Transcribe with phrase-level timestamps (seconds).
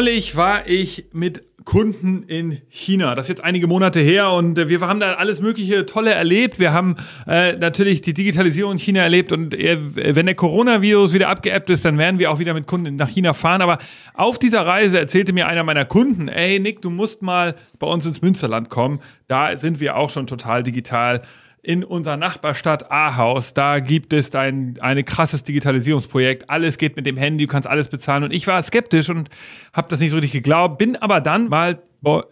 [0.00, 3.14] Neulich war ich mit Kunden in China.
[3.14, 6.58] Das ist jetzt einige Monate her und äh, wir haben da alles mögliche Tolle erlebt.
[6.58, 6.96] Wir haben
[7.26, 9.76] äh, natürlich die Digitalisierung in China erlebt und äh,
[10.16, 13.34] wenn der Coronavirus wieder abgeebbt ist, dann werden wir auch wieder mit Kunden nach China
[13.34, 13.60] fahren.
[13.60, 13.76] Aber
[14.14, 18.06] auf dieser Reise erzählte mir einer meiner Kunden, ey Nick, du musst mal bei uns
[18.06, 19.00] ins Münsterland kommen.
[19.28, 21.20] Da sind wir auch schon total digital
[21.62, 26.48] in unserer Nachbarstadt Ahaus, da gibt es ein, ein krasses Digitalisierungsprojekt.
[26.48, 28.24] Alles geht mit dem Handy, du kannst alles bezahlen.
[28.24, 29.28] Und ich war skeptisch und
[29.72, 31.82] habe das nicht so richtig geglaubt, bin aber dann mal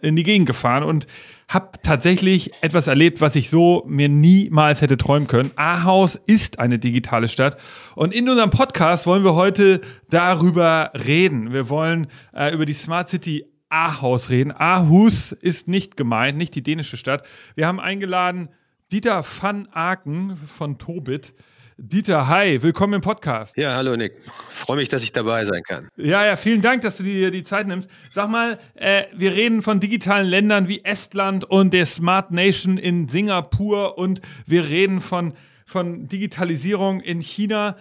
[0.01, 1.05] in die Gegend gefahren und
[1.47, 5.51] habe tatsächlich etwas erlebt, was ich so mir niemals hätte träumen können.
[5.55, 7.57] Ahaus ist eine digitale Stadt
[7.95, 11.53] und in unserem Podcast wollen wir heute darüber reden.
[11.53, 14.51] Wir wollen äh, über die Smart City Ahaus reden.
[14.51, 17.23] Aarhus ist nicht gemeint, nicht die dänische Stadt.
[17.55, 18.49] Wir haben eingeladen
[18.91, 21.35] Dieter van Aken von Tobit.
[21.77, 23.55] Dieter, hi, willkommen im Podcast.
[23.55, 24.13] Ja, hallo Nick.
[24.49, 25.89] Freue mich, dass ich dabei sein kann.
[25.95, 27.87] Ja, ja, vielen Dank, dass du dir die Zeit nimmst.
[28.09, 33.07] Sag mal, äh, wir reden von digitalen Ländern wie Estland und der Smart Nation in
[33.07, 35.33] Singapur und wir reden von,
[35.67, 37.77] von Digitalisierung in China.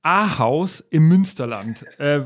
[0.00, 1.84] Ahaus im Münsterland.
[1.98, 2.20] Äh,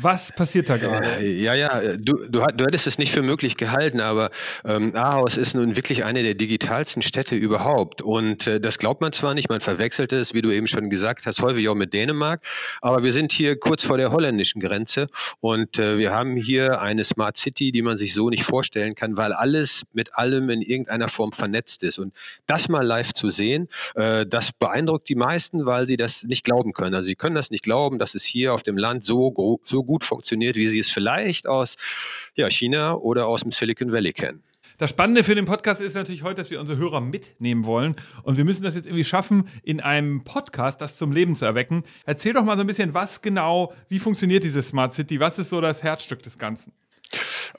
[0.00, 1.06] was passiert da gerade?
[1.18, 4.30] Äh, ja, ja, du, du, du hättest es nicht für möglich gehalten, aber
[4.64, 8.00] ähm, Ahaus ist nun wirklich eine der digitalsten Städte überhaupt.
[8.00, 11.26] Und äh, das glaubt man zwar nicht, man verwechselt es, wie du eben schon gesagt
[11.26, 12.44] hast, häufig auch mit Dänemark,
[12.80, 15.08] aber wir sind hier kurz vor der holländischen Grenze
[15.40, 19.16] und äh, wir haben hier eine Smart City, die man sich so nicht vorstellen kann,
[19.16, 21.98] weil alles mit allem in irgendeiner Form vernetzt ist.
[21.98, 22.14] Und
[22.46, 26.72] das mal live zu sehen, äh, das beeindruckt die meisten, weil sie das nicht glauben
[26.72, 26.94] können.
[26.94, 29.82] Also sie können das nicht glauben, dass es hier auf dem Land so groß so
[29.82, 31.76] gut funktioniert, wie sie es vielleicht aus
[32.36, 34.44] ja, China oder aus dem Silicon Valley kennen.
[34.78, 37.94] Das Spannende für den Podcast ist natürlich heute, dass wir unsere Hörer mitnehmen wollen.
[38.22, 41.84] Und wir müssen das jetzt irgendwie schaffen, in einem Podcast das zum Leben zu erwecken.
[42.04, 45.20] Erzähl doch mal so ein bisschen, was genau, wie funktioniert diese Smart City?
[45.20, 46.72] Was ist so das Herzstück des Ganzen?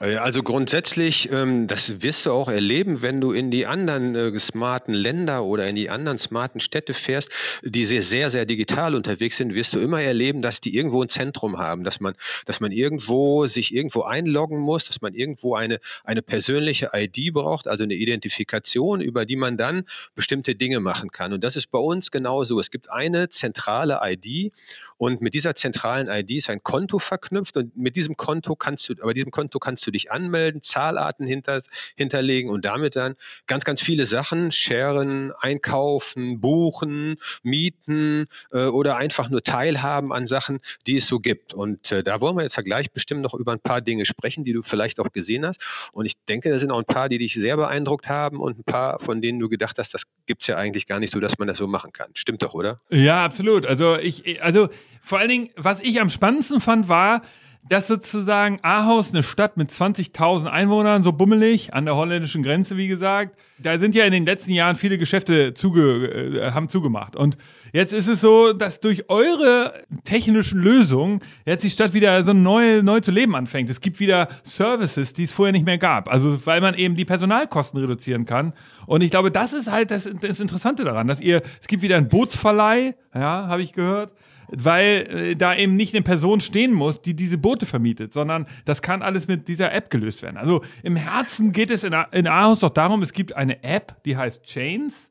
[0.00, 4.38] Äh, also grundsätzlich, ähm, das wirst du auch erleben, wenn du in die anderen äh,
[4.38, 7.30] smarten Länder oder in die anderen smarten Städte fährst,
[7.62, 11.08] die sehr, sehr, sehr digital unterwegs sind, wirst du immer erleben, dass die irgendwo ein
[11.08, 12.14] Zentrum haben, dass man,
[12.46, 17.68] dass man irgendwo sich irgendwo einloggen muss, dass man irgendwo eine, eine persönliche ID braucht,
[17.68, 19.84] also eine Identifikation, über die man dann
[20.14, 21.32] bestimmte Dinge machen kann.
[21.32, 22.58] Und das ist bei uns genauso.
[22.60, 24.52] Es gibt eine zentrale ID
[24.96, 28.94] und mit dieser zentralen ID ist ein Konto verknüpft und mit diesem Konto kannst du,
[29.00, 31.62] aber diesem Konto kannst du dich anmelden, Zahlarten hinter,
[31.96, 33.16] hinterlegen und damit dann
[33.46, 40.60] ganz, ganz viele Sachen sharen, einkaufen, buchen, mieten äh, oder einfach nur teilhaben an Sachen,
[40.86, 41.54] die es so gibt.
[41.54, 44.44] Und äh, da wollen wir jetzt ja gleich bestimmt noch über ein paar Dinge sprechen,
[44.44, 45.90] die du vielleicht auch gesehen hast.
[45.92, 48.64] Und ich denke, da sind auch ein paar, die dich sehr beeindruckt haben und ein
[48.64, 51.38] paar, von denen du gedacht hast, das gibt es ja eigentlich gar nicht so, dass
[51.38, 52.10] man das so machen kann.
[52.14, 52.80] Stimmt doch, oder?
[52.90, 53.66] Ja, absolut.
[53.66, 54.68] Also ich, also
[55.04, 57.20] vor allen Dingen, was ich am spannendsten fand, war,
[57.68, 62.88] dass sozusagen Ahaus, eine Stadt mit 20.000 Einwohnern, so bummelig, an der holländischen Grenze, wie
[62.88, 67.16] gesagt, da sind ja in den letzten Jahren viele Geschäfte zuge, äh, haben zugemacht.
[67.16, 67.38] Und
[67.72, 72.82] jetzt ist es so, dass durch eure technischen Lösungen jetzt die Stadt wieder so neu,
[72.82, 73.70] neu zu leben anfängt.
[73.70, 76.10] Es gibt wieder Services, die es vorher nicht mehr gab.
[76.10, 78.52] Also, weil man eben die Personalkosten reduzieren kann.
[78.86, 81.96] Und ich glaube, das ist halt das, das Interessante daran, dass ihr, es gibt wieder
[81.96, 84.12] einen Bootsverleih, ja, habe ich gehört
[84.48, 88.82] weil äh, da eben nicht eine Person stehen muss, die diese Boote vermietet, sondern das
[88.82, 90.36] kann alles mit dieser App gelöst werden.
[90.36, 94.16] Also im Herzen geht es in, in Aarhus doch darum, es gibt eine App, die
[94.16, 95.10] heißt Chains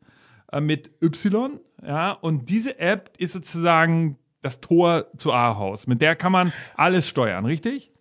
[0.51, 5.87] äh, mit Y, ja, und diese App ist sozusagen das Tor zu Aarhus.
[5.87, 7.92] Mit der kann man alles steuern, richtig?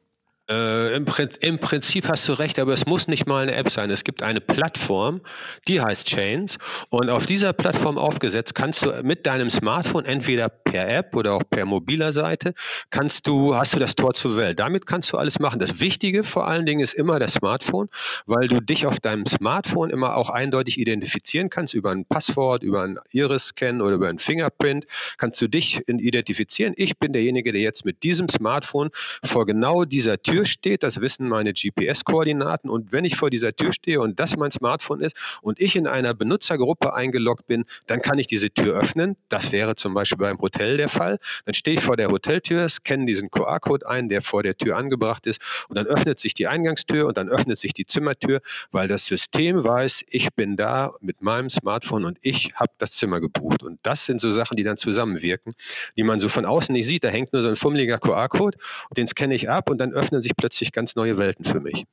[0.50, 1.06] Äh, im,
[1.40, 3.90] im, Prinzip hast du recht, aber es muss nicht mal eine App sein.
[3.90, 5.20] Es gibt eine Plattform,
[5.68, 6.58] die heißt Chains.
[6.90, 11.44] Und auf dieser Plattform aufgesetzt kannst du mit deinem Smartphone entweder per App oder auch
[11.48, 12.54] per mobiler Seite
[12.90, 14.58] kannst du, hast du das Tor zur Welt.
[14.58, 15.60] Damit kannst du alles machen.
[15.60, 17.88] Das Wichtige vor allen Dingen ist immer das Smartphone,
[18.26, 22.82] weil du dich auf deinem Smartphone immer auch eindeutig identifizieren kannst über ein Passwort, über
[22.82, 24.86] ein Iris-Scan oder über ein Fingerprint.
[25.18, 26.74] Kannst du dich identifizieren.
[26.76, 28.90] Ich bin derjenige, der jetzt mit diesem Smartphone
[29.22, 32.70] vor genau dieser Tür Tür steht, das wissen meine GPS-Koordinaten.
[32.70, 35.86] Und wenn ich vor dieser Tür stehe und das mein Smartphone ist und ich in
[35.86, 39.16] einer Benutzergruppe eingeloggt bin, dann kann ich diese Tür öffnen.
[39.28, 41.18] Das wäre zum Beispiel beim Hotel der Fall.
[41.44, 45.26] Dann stehe ich vor der Hoteltür, scanne diesen QR-Code ein, der vor der Tür angebracht
[45.26, 45.42] ist.
[45.68, 48.40] Und dann öffnet sich die Eingangstür und dann öffnet sich die Zimmertür,
[48.70, 53.20] weil das System weiß, ich bin da mit meinem Smartphone und ich habe das Zimmer
[53.20, 53.62] gebucht.
[53.62, 55.52] Und das sind so Sachen, die dann zusammenwirken,
[55.98, 57.04] die man so von außen nicht sieht.
[57.04, 58.56] Da hängt nur so ein fummeliger QR-Code,
[58.96, 61.84] den scanne ich ab und dann öffnen sich plötzlich ganz neue Welten für mich.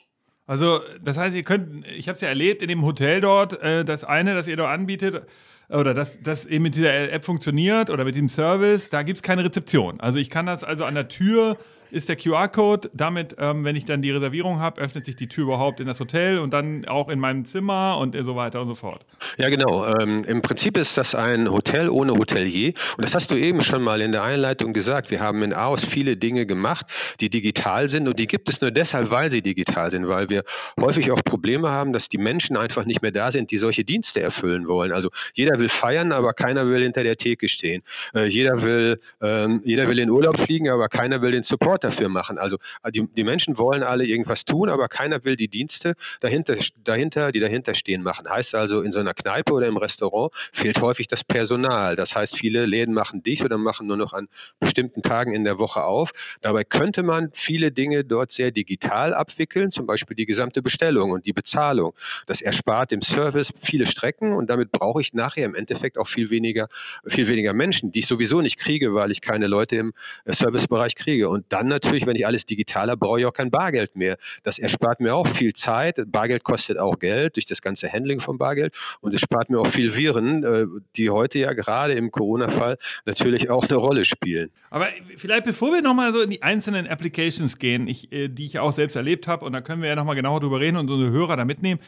[0.48, 3.86] Also, das heißt, ihr könnt, ich habe es ja erlebt in dem Hotel dort, äh,
[3.86, 5.24] das eine, das ihr dort anbietet,
[5.70, 9.24] oder das, das eben mit dieser App funktioniert oder mit dem Service, da gibt es
[9.24, 10.00] keine Rezeption.
[10.00, 11.58] Also ich kann das also an der Tür
[11.92, 12.90] ist der QR-Code.
[12.94, 16.00] Damit, ähm, wenn ich dann die Reservierung habe, öffnet sich die Tür überhaupt in das
[16.00, 19.06] Hotel und dann auch in meinem Zimmer und so weiter und so fort.
[19.38, 19.86] Ja, genau.
[19.86, 22.74] Ähm, Im Prinzip ist das ein Hotel ohne Hotelier.
[22.98, 25.12] Und das hast du eben schon mal in der Einleitung gesagt.
[25.12, 26.86] Wir haben in Aarhus viele Dinge gemacht,
[27.20, 28.08] die digital sind.
[28.08, 30.44] Und die gibt es nur deshalb, weil sie digital sind, weil wir
[30.80, 34.22] häufig auch Probleme haben, dass die Menschen einfach nicht mehr da sind, die solche Dienste
[34.22, 34.92] erfüllen wollen.
[34.92, 37.84] Also jeder will feiern, aber keiner will hinter der Theke stehen.
[38.14, 42.10] Äh, jeder, will, ähm, jeder will in Urlaub fliegen, aber keiner will den Support dafür
[42.10, 42.38] machen.
[42.38, 46.56] Also äh, die, die Menschen wollen alle irgendwas tun, aber keiner will die Dienste dahinter,
[46.84, 48.30] dahinter, die dahinter stehen, machen.
[48.30, 51.96] Heißt also, in so einer Kneipe oder im Restaurant fehlt häufig das Personal.
[51.96, 54.28] Das heißt, viele Läden machen dicht oder machen nur noch an
[54.60, 56.12] bestimmten Tagen in der Woche auf.
[56.42, 61.26] Dabei könnte man viele Dinge dort sehr digital abwickeln, zum Beispiel die gesamte Bestellung und
[61.26, 61.94] die Bezahlung.
[62.26, 66.30] Das erspart dem Service viele Strecken und damit brauche ich nachher im Endeffekt auch viel
[66.30, 66.68] weniger,
[67.06, 69.94] viel weniger Menschen, die ich sowieso nicht kriege, weil ich keine Leute im
[70.26, 71.30] äh, Servicebereich kriege.
[71.30, 74.18] Und dann natürlich, wenn ich alles digital habe, brauche ich auch kein Bargeld mehr.
[74.44, 76.00] Das erspart mir auch viel Zeit.
[76.07, 79.68] Bargeld kostet auch Geld durch das ganze Handling von Bargeld und es spart mir auch
[79.68, 84.51] viel Viren, äh, die heute ja gerade im Corona-Fall natürlich auch eine Rolle spielen.
[84.69, 84.88] Aber
[85.18, 88.71] vielleicht bevor wir nochmal so in die einzelnen Applications gehen, ich, äh, die ich auch
[88.71, 91.38] selbst erlebt habe, und da können wir ja nochmal genauer drüber reden und unsere Hörer
[91.38, 91.80] da mitnehmen.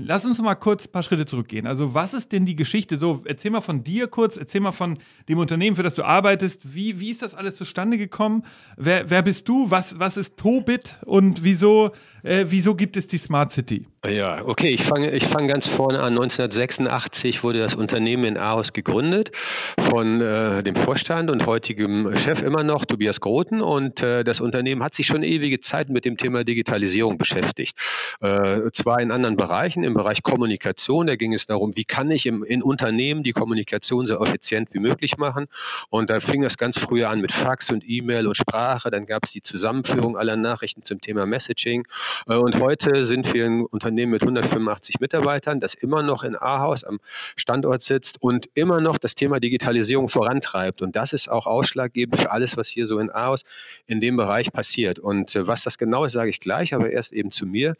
[0.00, 1.66] Lass uns mal kurz ein paar Schritte zurückgehen.
[1.66, 2.98] Also, was ist denn die Geschichte?
[2.98, 4.96] So, erzähl mal von dir kurz, erzähl mal von
[5.28, 6.72] dem Unternehmen, für das du arbeitest.
[6.72, 8.44] Wie, wie ist das alles zustande gekommen?
[8.76, 9.72] Wer, wer bist du?
[9.72, 10.94] Was, was ist Tobit?
[11.04, 11.90] Und wieso,
[12.28, 13.86] äh, wieso gibt es die Smart City?
[14.06, 16.12] Ja, okay, ich fange ich fang ganz vorne an.
[16.12, 19.32] 1986 wurde das Unternehmen in Aarhus gegründet
[19.80, 23.60] von äh, dem Vorstand und heutigem Chef immer noch, Tobias Groten.
[23.60, 27.76] Und äh, das Unternehmen hat sich schon ewige Zeit mit dem Thema Digitalisierung beschäftigt.
[28.20, 32.26] Äh, zwar in anderen Bereichen, im Bereich Kommunikation, da ging es darum, wie kann ich
[32.26, 35.46] im, in Unternehmen die Kommunikation so effizient wie möglich machen.
[35.90, 38.90] Und da fing das ganz früher an mit Fax und E-Mail und Sprache.
[38.90, 41.84] Dann gab es die Zusammenführung aller Nachrichten zum Thema Messaging.
[42.26, 46.84] Äh, und heute sind wir ein Unternehmen mit 185 Mitarbeitern, das immer noch in Ahaus
[46.84, 47.00] am
[47.36, 50.82] Standort sitzt und immer noch das Thema Digitalisierung vorantreibt.
[50.82, 53.44] Und das ist auch ausschlaggebend für alles, was hier so in Ahaus
[53.86, 54.98] in dem Bereich passiert.
[54.98, 57.76] Und äh, was das genau ist, sage ich gleich, aber erst eben zu mir.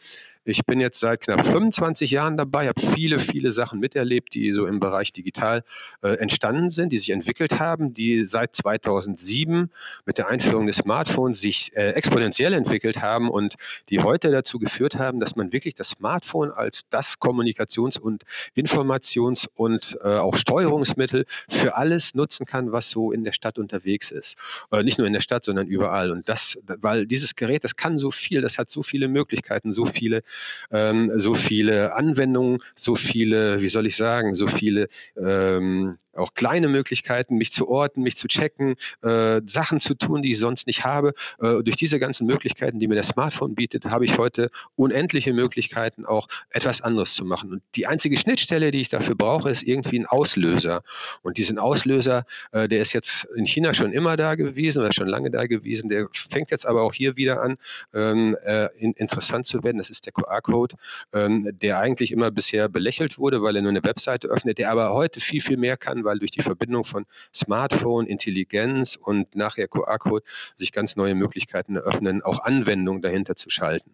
[0.49, 4.67] Ich bin jetzt seit knapp 25 Jahren dabei, habe viele, viele Sachen miterlebt, die so
[4.67, 5.63] im Bereich digital
[6.01, 9.71] äh, entstanden sind, die sich entwickelt haben, die seit 2007
[10.07, 13.57] mit der Einführung des Smartphones sich äh, exponentiell entwickelt haben und
[13.91, 18.23] die heute dazu geführt haben, dass man wirklich das Smartphone als das Kommunikations- und
[18.57, 24.11] Informations- und äh, auch Steuerungsmittel für alles nutzen kann, was so in der Stadt unterwegs
[24.11, 24.39] ist.
[24.71, 26.11] Oder nicht nur in der Stadt, sondern überall.
[26.11, 29.85] Und das, weil dieses Gerät, das kann so viel, das hat so viele Möglichkeiten, so
[29.85, 30.23] viele
[30.71, 36.69] ähm, so viele Anwendungen, so viele, wie soll ich sagen, so viele ähm, auch kleine
[36.69, 40.85] Möglichkeiten, mich zu orten, mich zu checken, äh, Sachen zu tun, die ich sonst nicht
[40.85, 41.15] habe.
[41.41, 46.05] Äh, durch diese ganzen Möglichkeiten, die mir das Smartphone bietet, habe ich heute unendliche Möglichkeiten,
[46.05, 47.53] auch etwas anderes zu machen.
[47.53, 50.83] Und die einzige Schnittstelle, die ich dafür brauche, ist irgendwie ein Auslöser.
[51.23, 55.09] Und diesen Auslöser, äh, der ist jetzt in China schon immer da gewesen oder schon
[55.09, 55.89] lange da gewesen.
[55.89, 57.57] Der fängt jetzt aber auch hier wieder an,
[57.95, 59.79] ähm, äh, in, interessant zu werden.
[59.79, 60.77] Das ist der QR-Code,
[61.13, 64.93] ähm, der eigentlich immer bisher belächelt wurde, weil er nur eine Webseite öffnet, der aber
[64.93, 70.25] heute viel, viel mehr kann, weil durch die Verbindung von Smartphone, Intelligenz und nachher QR-Code
[70.57, 73.93] sich ganz neue Möglichkeiten eröffnen, auch Anwendungen dahinter zu schalten.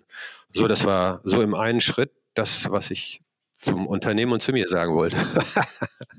[0.53, 3.21] So, das war so im einen Schritt das, was ich
[3.57, 5.17] zum Unternehmen und zu mir sagen wollte.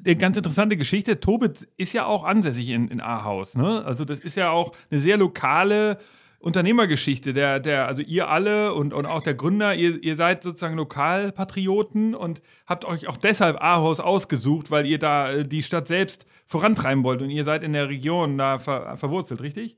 [0.04, 1.20] Eine ganz interessante Geschichte.
[1.20, 3.56] Tobit ist ja auch ansässig in, in Ahaus.
[3.56, 3.84] Ne?
[3.86, 6.00] Also das ist ja auch eine sehr lokale
[6.46, 7.34] Unternehmergeschichte.
[7.34, 12.14] Der, der, also ihr alle und, und auch der Gründer, ihr, ihr seid sozusagen Lokalpatrioten
[12.14, 17.04] und habt euch auch deshalb Ahaus ausgesucht, weil ihr da äh, die Stadt selbst vorantreiben
[17.04, 19.78] wollt und ihr seid in der Region da ver, verwurzelt, richtig?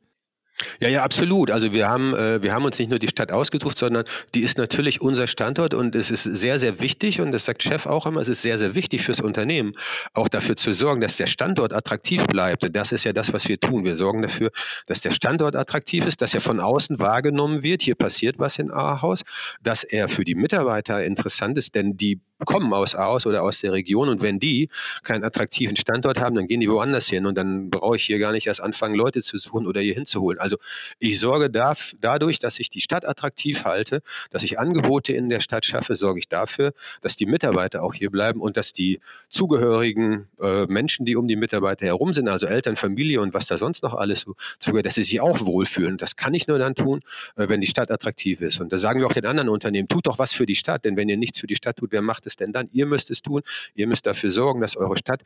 [0.79, 1.51] Ja, ja, absolut.
[1.51, 4.57] Also wir haben, äh, wir haben uns nicht nur die Stadt ausgesucht, sondern die ist
[4.57, 8.21] natürlich unser Standort und es ist sehr, sehr wichtig und das sagt Chef auch immer,
[8.21, 9.73] es ist sehr, sehr wichtig fürs Unternehmen,
[10.13, 12.63] auch dafür zu sorgen, dass der Standort attraktiv bleibt.
[12.63, 13.85] Und das ist ja das, was wir tun.
[13.85, 14.51] Wir sorgen dafür,
[14.87, 17.83] dass der Standort attraktiv ist, dass er von außen wahrgenommen wird.
[17.83, 19.21] Hier passiert was in Ahaus,
[19.61, 23.73] dass er für die Mitarbeiter interessant ist, denn die kommen aus Aarhus oder aus der
[23.73, 24.69] Region und wenn die
[25.03, 28.31] keinen attraktiven Standort haben, dann gehen die woanders hin und dann brauche ich hier gar
[28.31, 30.39] nicht erst anfangen, Leute zu suchen oder hier hinzuholen.
[30.39, 30.57] Also
[30.99, 35.39] ich sorge darf, dadurch, dass ich die Stadt attraktiv halte, dass ich Angebote in der
[35.39, 40.27] Stadt schaffe, sorge ich dafür, dass die Mitarbeiter auch hier bleiben und dass die zugehörigen
[40.39, 43.83] äh, Menschen, die um die Mitarbeiter herum sind, also Eltern, Familie und was da sonst
[43.83, 44.25] noch alles
[44.59, 45.97] zugehört, dass sie sich auch wohlfühlen.
[45.97, 47.01] Das kann ich nur dann tun,
[47.35, 48.59] äh, wenn die Stadt attraktiv ist.
[48.59, 50.97] Und da sagen wir auch den anderen Unternehmen, tut doch was für die Stadt, denn
[50.97, 52.69] wenn ihr nichts für die Stadt tut, wer macht es denn dann?
[52.71, 53.41] Ihr müsst es tun.
[53.73, 55.21] Ihr müsst dafür sorgen, dass eure Stadt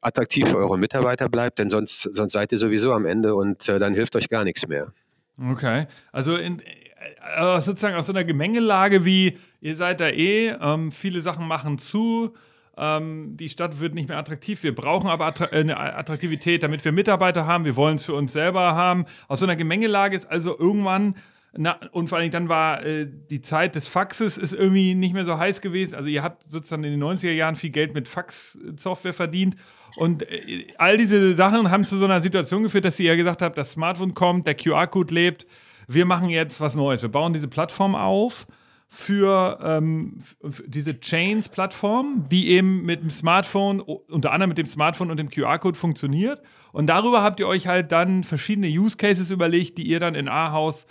[0.00, 3.78] attraktiv für eure Mitarbeiter bleibt, denn sonst, sonst seid ihr sowieso am Ende und äh,
[3.78, 4.92] dann hilft euch gar nichts mehr.
[5.38, 10.90] Okay, also in, äh, sozusagen aus so einer Gemengelage wie, ihr seid da eh, ähm,
[10.90, 12.34] viele Sachen machen zu,
[12.76, 14.62] ähm, die Stadt wird nicht mehr attraktiv.
[14.62, 17.64] Wir brauchen aber äh, eine Attraktivität, damit wir Mitarbeiter haben.
[17.64, 19.06] Wir wollen es für uns selber haben.
[19.28, 21.14] Aus so einer Gemengelage ist also irgendwann
[21.58, 25.24] na, und vor allem dann war äh, die Zeit des Faxes ist irgendwie nicht mehr
[25.24, 25.94] so heiß gewesen.
[25.94, 29.56] Also ihr habt sozusagen in den 90er Jahren viel Geld mit Fax-Software verdient.
[29.96, 33.42] Und äh, all diese Sachen haben zu so einer Situation geführt, dass ihr ja gesagt
[33.42, 35.46] habt, das Smartphone kommt, der QR-Code lebt.
[35.88, 37.02] Wir machen jetzt was Neues.
[37.02, 38.46] Wir bauen diese Plattform auf
[38.88, 40.22] für, ähm,
[40.66, 45.78] diese Chains-Plattform, die eben mit dem Smartphone, unter anderem mit dem Smartphone und dem QR-Code
[45.78, 46.40] funktioniert.
[46.72, 50.28] Und darüber habt ihr euch halt dann verschiedene Use Cases überlegt, die ihr dann in
[50.28, 50.86] Ahaus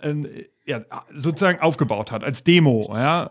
[0.00, 2.90] äh, ja, sozusagen aufgebaut hat als Demo.
[2.92, 3.30] Ja,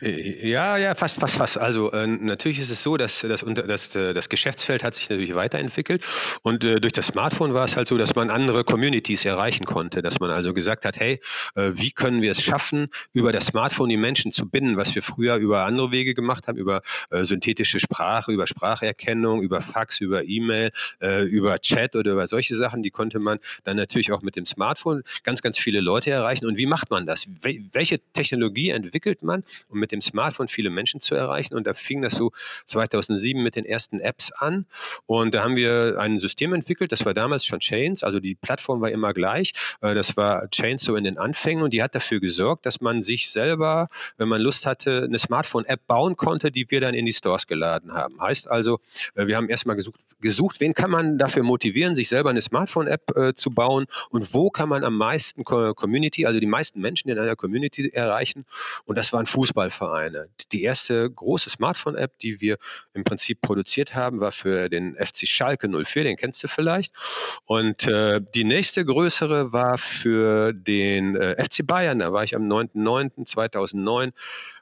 [0.00, 1.58] ja, ja fast, fast, fast.
[1.58, 5.34] Also äh, natürlich ist es so, dass, dass, dass äh, das Geschäftsfeld hat sich natürlich
[5.34, 6.04] weiterentwickelt
[6.42, 10.00] und äh, durch das Smartphone war es halt so, dass man andere Communities erreichen konnte,
[10.00, 11.20] dass man also gesagt hat, hey,
[11.54, 15.02] äh, wie können wir es schaffen, über das Smartphone die Menschen zu binden, was wir
[15.02, 16.80] früher über andere Wege gemacht haben, über
[17.10, 20.70] äh, synthetische Sprache, über Spracherkennung, über Fax, über E-Mail,
[21.02, 24.46] äh, über Chat oder über solche Sachen, die konnte man dann natürlich auch mit dem
[24.46, 26.46] Smartphone ganz, ganz viele Leute erreichen.
[26.46, 27.26] Und und wie macht man das?
[27.72, 31.56] Welche Technologie entwickelt man, um mit dem Smartphone viele Menschen zu erreichen?
[31.56, 32.30] Und da fing das so
[32.66, 34.64] 2007 mit den ersten Apps an.
[35.06, 38.80] Und da haben wir ein System entwickelt, das war damals schon Chains, also die Plattform
[38.80, 39.52] war immer gleich.
[39.80, 43.02] Äh, das war Chains so in den Anfängen und die hat dafür gesorgt, dass man
[43.02, 47.12] sich selber, wenn man Lust hatte, eine Smartphone-App bauen konnte, die wir dann in die
[47.12, 48.20] Stores geladen haben.
[48.20, 48.78] Heißt also,
[49.16, 53.16] äh, wir haben erstmal gesucht, gesucht, wen kann man dafür motivieren, sich selber eine Smartphone-App
[53.16, 57.18] äh, zu bauen und wo kann man am meisten Community, also die meisten Menschen in
[57.18, 58.44] einer Community erreichen.
[58.84, 60.28] Und das waren Fußballvereine.
[60.52, 62.58] Die erste große Smartphone-App, die wir
[62.92, 66.92] im Prinzip produziert haben, war für den FC Schalke 04, den kennst du vielleicht.
[67.46, 72.00] Und äh, die nächste größere war für den äh, FC Bayern.
[72.00, 74.12] Da war ich am 9.9.2009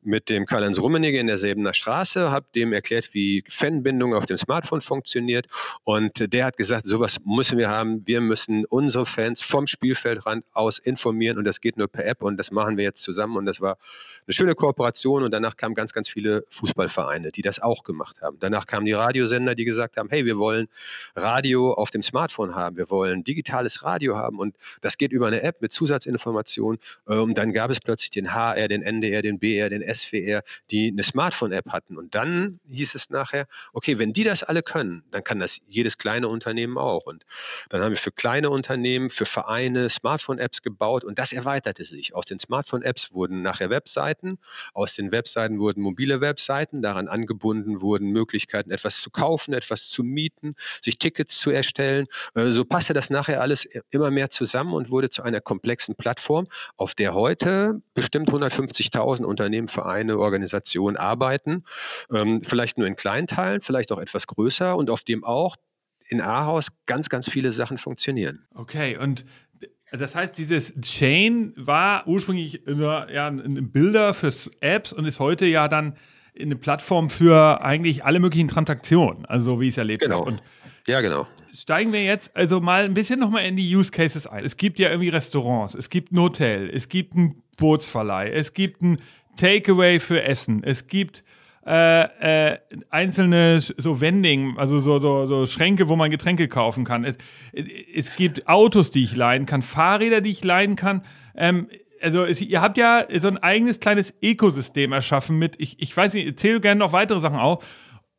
[0.05, 4.37] mit dem Karl-Heinz Rummenigge in der Säbener Straße, habe dem erklärt, wie Fanbindung auf dem
[4.37, 5.47] Smartphone funktioniert.
[5.85, 8.03] Und der hat gesagt, sowas müssen wir haben.
[8.07, 11.39] Wir müssen unsere Fans vom Spielfeldrand aus informieren.
[11.39, 12.23] Und das geht nur per App.
[12.23, 13.37] Und das machen wir jetzt zusammen.
[13.37, 13.79] Und das war
[14.27, 15.23] eine schöne Kooperation.
[15.23, 18.39] Und danach kamen ganz, ganz viele Fußballvereine, die das auch gemacht haben.
[18.41, 20.69] Danach kamen die Radiosender, die gesagt haben, hey, wir wollen
[21.15, 24.39] Radio auf dem Smartphone haben, wir wollen digitales Radio haben.
[24.39, 26.81] Und das geht über eine App mit Zusatzinformationen.
[27.05, 30.91] Und ähm, dann gab es plötzlich den HR, den NDR, den BR, den SWR, die
[30.91, 35.25] eine Smartphone-App hatten und dann hieß es nachher, okay, wenn die das alle können, dann
[35.25, 37.25] kann das jedes kleine Unternehmen auch und
[37.71, 42.15] dann haben wir für kleine Unternehmen, für Vereine Smartphone-Apps gebaut und das erweitert erweiterte sich.
[42.15, 44.39] Aus den Smartphone-Apps wurden nachher Webseiten,
[44.75, 50.03] aus den Webseiten wurden mobile Webseiten, daran angebunden wurden Möglichkeiten, etwas zu kaufen, etwas zu
[50.03, 52.07] mieten, sich Tickets zu erstellen.
[52.35, 56.47] Äh, so passte das nachher alles immer mehr zusammen und wurde zu einer komplexen Plattform,
[56.77, 59.82] auf der heute bestimmt 150.000 Unternehmen, Vereine,
[60.19, 61.65] Organisationen arbeiten.
[62.13, 65.57] Ähm, vielleicht nur in kleinen Teilen, vielleicht auch etwas größer und auf dem auch
[66.09, 68.45] in Ahaus ganz, ganz viele Sachen funktionieren.
[68.55, 69.25] Okay, und
[69.93, 75.47] das heißt, dieses Chain war ursprünglich nur ja, ein Bilder für Apps und ist heute
[75.47, 75.97] ja dann
[76.41, 80.21] eine Plattform für eigentlich alle möglichen Transaktionen, also wie ich es erlebt genau.
[80.21, 80.31] habe.
[80.31, 80.43] Und
[80.87, 81.27] ja, genau.
[81.53, 84.45] Steigen wir jetzt also mal ein bisschen nochmal in die Use Cases ein.
[84.45, 88.81] Es gibt ja irgendwie Restaurants, es gibt ein Hotel, es gibt einen Bootsverleih, es gibt
[88.81, 88.99] ein
[89.37, 91.25] Takeaway für Essen, es gibt
[91.65, 92.59] äh, äh,
[92.91, 97.05] einzelne so Vending, also so, so, so Schränke, wo man Getränke kaufen kann.
[97.05, 97.17] Es,
[97.95, 101.05] es gibt Autos, die ich leihen kann, Fahrräder, die ich leihen kann.
[101.37, 101.69] Ähm,
[102.03, 106.15] also es, ihr habt ja so ein eigenes kleines Ökosystem erschaffen mit, ich, ich weiß
[106.15, 107.65] nicht, ich zähle gerne noch weitere Sachen auf.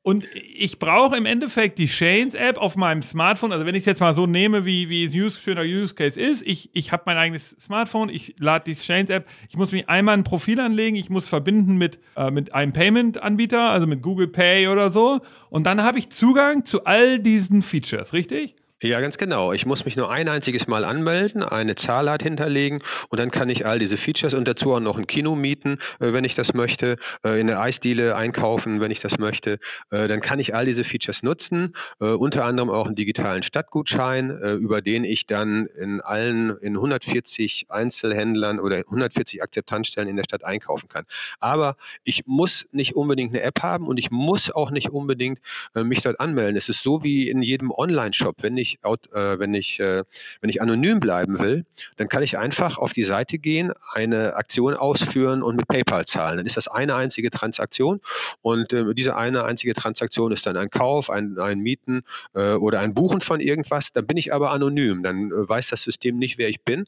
[0.04, 3.54] Und ich brauche im Endeffekt die Chains-App auf meinem Smartphone.
[3.54, 6.20] Also wenn ich es jetzt mal so nehme, wie, wie es Use, schöner Use Case
[6.20, 10.18] ist, ich, ich habe mein eigenes Smartphone, ich lade die Chains-App, ich muss mich einmal
[10.18, 14.68] ein Profil anlegen, ich muss verbinden mit, äh, mit einem Payment-Anbieter, also mit Google Pay
[14.68, 15.22] oder so.
[15.50, 18.56] Und dann habe ich Zugang zu all diesen Features, richtig?
[18.84, 19.54] Ja, ganz genau.
[19.54, 23.66] Ich muss mich nur ein einziges Mal anmelden, eine Zahlart hinterlegen und dann kann ich
[23.66, 26.98] all diese Features und dazu auch noch ein Kino mieten, äh, wenn ich das möchte,
[27.26, 29.60] äh, in der Eisdiele einkaufen, wenn ich das möchte.
[29.90, 34.82] Äh, dann kann ich all diese Features nutzen, unter anderem auch einen digitalen Stadtgutschein, über
[34.82, 40.90] den ich dann in allen, in 140 Einzelhändlern oder 140 Akzeptanzstellen in der Stadt einkaufen
[40.90, 41.06] kann.
[41.40, 45.40] Aber ich muss nicht unbedingt eine App haben und ich muss auch nicht unbedingt
[45.76, 46.58] mich dort anmelden.
[46.58, 48.38] Es ist so wie in jedem Online-Shop.
[48.42, 50.04] Wenn ich äh, wenn ich, äh,
[50.42, 51.66] wenn ich anonym bleiben will,
[51.98, 56.38] dann kann ich einfach auf die Seite gehen, eine Aktion ausführen und mit PayPal zahlen.
[56.38, 58.02] Dann ist das eine einzige Transaktion
[58.42, 62.04] und äh, diese eine einzige Transaktion ist dann ein Kauf, ein, ein Mieten
[62.36, 63.94] äh, oder ein Buchen von irgendwas.
[63.94, 65.04] Dann bin ich aber anonym.
[65.04, 66.86] Dann äh, weiß das System nicht, wer ich bin.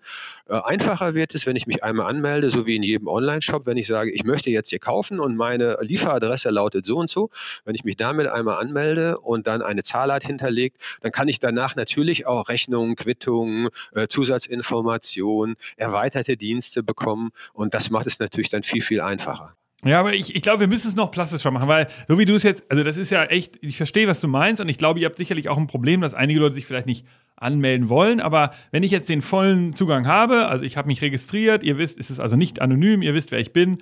[0.47, 3.77] Äh, einfacher wird es, wenn ich mich einmal anmelde, so wie in jedem Online-Shop, wenn
[3.77, 7.29] ich sage, ich möchte jetzt hier kaufen und meine Lieferadresse lautet so und so.
[7.63, 11.74] Wenn ich mich damit einmal anmelde und dann eine Zahlart hinterlegt, dann kann ich danach
[11.75, 18.63] natürlich auch Rechnungen, Quittungen, äh, Zusatzinformationen, erweiterte Dienste bekommen und das macht es natürlich dann
[18.63, 19.55] viel, viel einfacher.
[19.83, 22.33] Ja, aber ich, ich glaube, wir müssen es noch plastischer machen, weil so wie du
[22.33, 24.99] es jetzt, also das ist ja echt, ich verstehe, was du meinst und ich glaube,
[24.99, 27.05] ihr habt sicherlich auch ein Problem, dass einige Leute sich vielleicht nicht
[27.35, 31.61] anmelden wollen, aber wenn ich jetzt den vollen Zugang habe, also ich habe mich registriert,
[31.61, 33.77] ihr wisst, es ist also nicht anonym, ihr wisst, wer ich bin,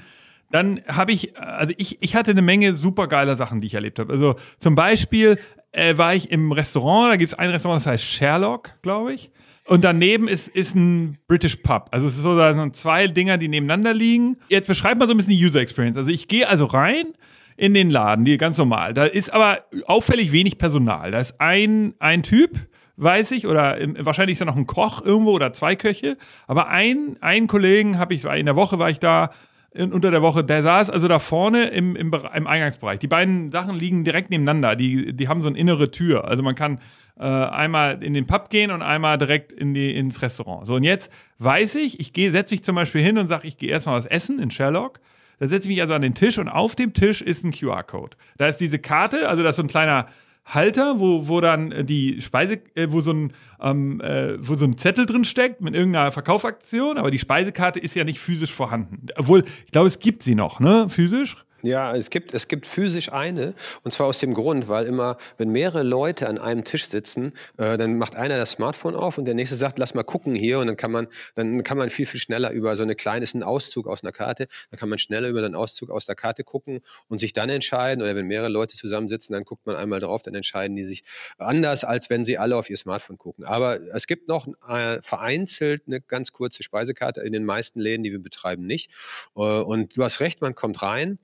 [0.52, 4.12] dann habe ich, also ich, ich hatte eine Menge supergeiler Sachen, die ich erlebt habe.
[4.12, 5.40] Also zum Beispiel
[5.74, 9.32] äh, war ich im Restaurant, da gibt es ein Restaurant, das heißt Sherlock, glaube ich.
[9.66, 11.88] Und daneben ist, ist ein British Pub.
[11.92, 14.38] Also es ist so, da sind zwei Dinger, die nebeneinander liegen.
[14.50, 15.98] Jetzt beschreibt mal so ein bisschen die User Experience.
[15.98, 17.14] Also ich gehe also rein
[17.56, 18.94] in den Laden, die ganz normal.
[18.94, 21.12] Da ist aber auffällig wenig Personal.
[21.12, 22.60] Da ist ein, ein Typ,
[22.98, 26.18] weiß ich, oder wahrscheinlich ist da noch ein Koch irgendwo oder zwei Köche.
[26.46, 29.30] Aber ein, einen Kollegen habe ich, in der Woche war ich da,
[29.76, 33.00] unter der Woche, der saß also da vorne im, im, im Eingangsbereich.
[33.00, 34.76] Die beiden Sachen liegen direkt nebeneinander.
[34.76, 36.28] Die, die haben so eine innere Tür.
[36.28, 36.80] Also man kann
[37.18, 40.68] äh, einmal in den Pub gehen und einmal direkt in die, ins Restaurant.
[40.68, 43.70] So, und jetzt weiß ich, ich setze mich zum Beispiel hin und sage, ich gehe
[43.70, 45.00] erstmal was essen in Sherlock.
[45.40, 48.16] Da setze ich mich also an den Tisch und auf dem Tisch ist ein QR-Code.
[48.38, 50.08] Da ist diese Karte, also da ist so ein kleiner
[50.46, 54.78] Halter, wo, wo dann die Speise, äh, wo, so ein, ähm, äh, wo so ein
[54.78, 59.08] Zettel drin steckt mit irgendeiner Verkaufaktion, aber die Speisekarte ist ja nicht physisch vorhanden.
[59.16, 60.90] Obwohl, ich glaube, es gibt sie noch, ne?
[60.90, 61.46] Physisch.
[61.66, 63.54] Ja, es gibt, es gibt physisch eine,
[63.86, 67.78] und zwar aus dem Grund, weil immer, wenn mehrere Leute an einem Tisch sitzen, äh,
[67.78, 70.68] dann macht einer das Smartphone auf und der nächste sagt, lass mal gucken hier, und
[70.68, 73.44] dann kann man, dann kann man viel, viel schneller über so eine kleine, ist ein
[73.44, 76.82] Auszug aus einer Karte, dann kann man schneller über den Auszug aus der Karte gucken
[77.08, 80.36] und sich dann entscheiden, oder wenn mehrere Leute zusammensitzen, dann guckt man einmal drauf, dann
[80.36, 81.06] entscheiden die sich
[81.38, 83.46] anders, als wenn sie alle auf ihr Smartphone gucken.
[83.46, 88.12] Aber es gibt noch äh, vereinzelt eine ganz kurze Speisekarte in den meisten Läden, die
[88.12, 88.92] wir betreiben, nicht.
[89.38, 91.20] Äh, und du hast recht, man kommt rein,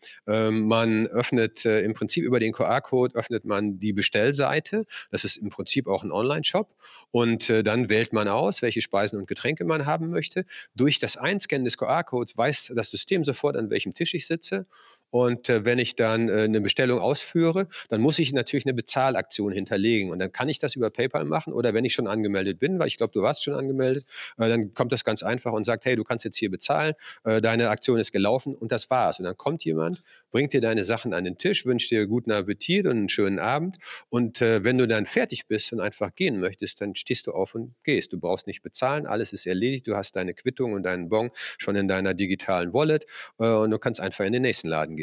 [0.51, 4.85] man öffnet äh, im Prinzip über den QR-Code öffnet man die Bestellseite.
[5.11, 6.75] Das ist im Prinzip auch ein Online-Shop.
[7.11, 10.45] Und äh, dann wählt man aus, welche Speisen und Getränke man haben möchte.
[10.75, 14.67] Durch das Einscannen des QR-Codes weiß das System sofort, an welchem Tisch ich sitze
[15.11, 19.51] und äh, wenn ich dann äh, eine Bestellung ausführe, dann muss ich natürlich eine Bezahlaktion
[19.51, 20.11] hinterlegen.
[20.11, 22.87] Und dann kann ich das über PayPal machen oder wenn ich schon angemeldet bin, weil
[22.87, 24.05] ich glaube, du warst schon angemeldet,
[24.37, 26.93] äh, dann kommt das ganz einfach und sagt, hey, du kannst jetzt hier bezahlen,
[27.23, 29.19] äh, deine Aktion ist gelaufen und das war's.
[29.19, 32.85] Und dann kommt jemand, bringt dir deine Sachen an den Tisch, wünscht dir guten Appetit
[32.85, 33.77] und einen schönen Abend.
[34.09, 37.55] Und äh, wenn du dann fertig bist und einfach gehen möchtest, dann stehst du auf
[37.55, 38.13] und gehst.
[38.13, 39.87] Du brauchst nicht bezahlen, alles ist erledigt.
[39.87, 43.05] Du hast deine Quittung und deinen Bon schon in deiner digitalen Wallet
[43.39, 44.98] äh, und du kannst einfach in den nächsten Laden gehen.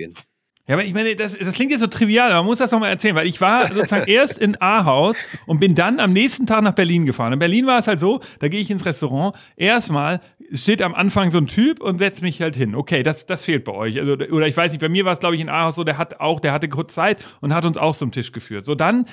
[0.69, 2.91] Ja, aber ich meine, das, das klingt jetzt so trivial, aber man muss das nochmal
[2.91, 6.73] erzählen, weil ich war sozusagen erst in Ahaus und bin dann am nächsten Tag nach
[6.73, 7.33] Berlin gefahren.
[7.33, 10.21] In Berlin war es halt so, da gehe ich ins Restaurant, erstmal
[10.53, 12.75] steht am Anfang so ein Typ und setzt mich halt hin.
[12.75, 14.01] Okay, das, das fehlt bei euch.
[14.01, 15.99] Also, oder ich weiß nicht, bei mir war es, glaube ich, in Ahaus so, der
[15.99, 18.65] hat auch, der hatte kurz Zeit und hat uns auch zum Tisch geführt.
[18.65, 19.07] So, dann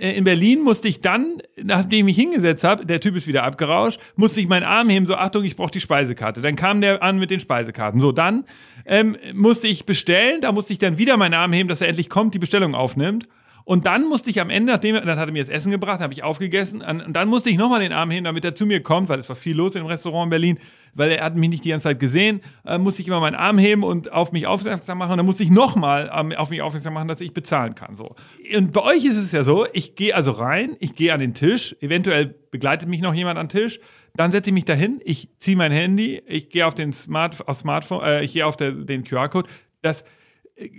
[0.00, 4.00] in Berlin musste ich dann, nachdem ich mich hingesetzt habe, der Typ ist wieder abgerauscht,
[4.16, 6.40] musste ich meinen Arm heben, so Achtung, ich brauche die Speisekarte.
[6.40, 8.00] Dann kam der an mit den Speisekarten.
[8.00, 8.44] So, dann
[8.86, 12.08] ähm, musste ich bestellen, da musste ich dann wieder meinen Arm heben, dass er endlich
[12.08, 13.28] kommt, die Bestellung aufnimmt.
[13.64, 16.14] Und dann musste ich am Ende, nachdem dann hat er mir das Essen gebracht, habe
[16.14, 16.80] ich aufgegessen.
[16.80, 19.28] Und dann musste ich nochmal den Arm heben, damit er zu mir kommt, weil es
[19.28, 20.58] war viel los im Restaurant in Berlin,
[20.98, 22.40] weil er hat mich nicht die ganze Zeit gesehen.
[22.66, 25.12] Äh, musste ich immer meinen Arm heben und auf mich aufmerksam machen.
[25.12, 27.96] Und dann musste ich nochmal ähm, auf mich aufmerksam machen, dass ich bezahlen kann.
[27.96, 28.16] So.
[28.56, 31.34] Und bei euch ist es ja so, ich gehe also rein, ich gehe an den
[31.34, 33.80] Tisch, eventuell begleitet mich noch jemand an den Tisch.
[34.14, 37.56] Dann setze ich mich dahin, ich ziehe mein Handy, ich gehe auf den Smart, auf
[37.56, 39.48] Smartphone, äh, ich gehe auf der, den QR-Code.
[39.82, 40.04] Das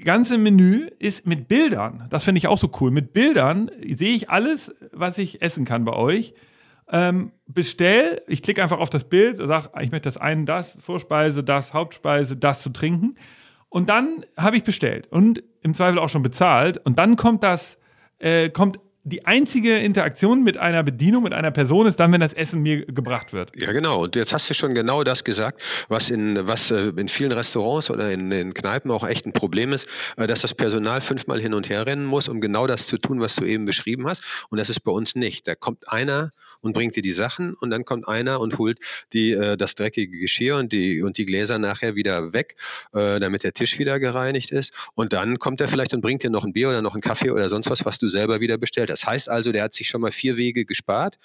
[0.04, 2.08] ganze Menü ist mit Bildern.
[2.10, 2.92] Das finde ich auch so cool.
[2.92, 6.34] Mit Bildern sehe ich alles, was ich essen kann bei euch.
[6.92, 11.44] Ähm, bestell, ich klicke einfach auf das Bild, sage, ich möchte das eine, das, Vorspeise,
[11.44, 13.16] das, Hauptspeise, das zu trinken.
[13.70, 16.80] Und dann habe ich bestellt und im Zweifel auch schon bezahlt.
[16.84, 17.78] Und dann kommt das,
[18.18, 22.34] äh, kommt die einzige Interaktion mit einer Bedienung, mit einer Person ist dann, wenn das
[22.34, 23.52] Essen mir gebracht wird.
[23.56, 24.04] Ja, genau.
[24.04, 27.90] Und jetzt hast du schon genau das gesagt, was in, was äh, in vielen Restaurants
[27.90, 31.54] oder in, in Kneipen auch echt ein Problem ist, äh, dass das Personal fünfmal hin
[31.54, 34.24] und her rennen muss, um genau das zu tun, was du eben beschrieben hast.
[34.50, 35.48] Und das ist bei uns nicht.
[35.48, 38.80] Da kommt einer und bringt dir die Sachen und dann kommt einer und holt
[39.14, 42.56] die, äh, das dreckige Geschirr und die, und die Gläser nachher wieder weg,
[42.92, 44.74] damit der Tisch wieder gereinigt ist.
[44.96, 47.32] Und dann kommt er vielleicht und bringt dir noch ein Bier oder noch einen Kaffee
[47.32, 48.99] oder sonst was, was du selber wieder bestellt hast.
[49.00, 51.18] Das heißt also, der hat sich schon mal vier Wege gespart.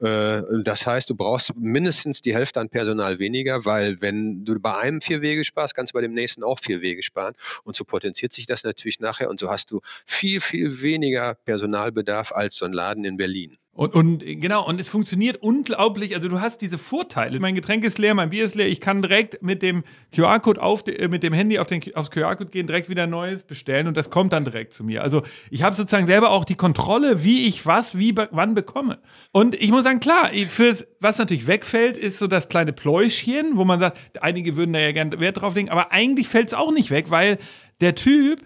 [0.00, 4.76] Äh, das heißt, du brauchst mindestens die Hälfte an Personal weniger, weil wenn du bei
[4.76, 7.34] einem vier Wege sparst, kannst du bei dem nächsten auch vier Wege sparen.
[7.64, 12.30] Und so potenziert sich das natürlich nachher und so hast du viel, viel weniger Personalbedarf
[12.30, 13.58] als so ein Laden in Berlin.
[13.76, 16.14] Und, und genau, und es funktioniert unglaublich.
[16.14, 17.38] Also du hast diese Vorteile.
[17.40, 18.68] Mein Getränk ist leer, mein Bier ist leer.
[18.68, 19.84] Ich kann direkt mit dem
[20.14, 23.86] QR-Code auf äh, mit dem Handy auf den, aufs QR-Code gehen, direkt wieder Neues bestellen
[23.86, 25.02] und das kommt dann direkt zu mir.
[25.02, 28.98] Also ich habe sozusagen selber auch die Kontrolle, wie ich was, wie wann bekomme.
[29.30, 33.66] Und ich muss sagen, klar, fürs, was natürlich wegfällt, ist so das kleine Pläuschchen, wo
[33.66, 36.72] man sagt, einige würden da ja gerne Wert drauf legen, aber eigentlich fällt es auch
[36.72, 37.36] nicht weg, weil
[37.82, 38.40] der Typ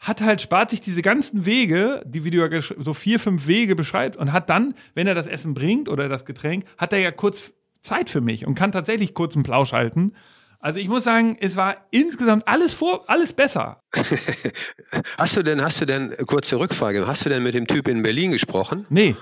[0.00, 4.32] hat halt, spart sich diese ganzen Wege, die Video so vier, fünf Wege beschreibt und
[4.32, 8.08] hat dann, wenn er das Essen bringt oder das Getränk, hat er ja kurz Zeit
[8.08, 10.14] für mich und kann tatsächlich kurz einen Plausch halten.
[10.58, 13.82] Also ich muss sagen, es war insgesamt alles vor, alles besser.
[15.18, 18.02] hast du denn, hast du denn, kurze Rückfrage, hast du denn mit dem Typ in
[18.02, 18.86] Berlin gesprochen?
[18.88, 19.16] Nee.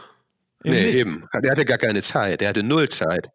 [0.64, 1.28] Nee, eben.
[1.42, 2.40] Der hatte gar keine Zeit.
[2.40, 3.30] Der hatte null Zeit.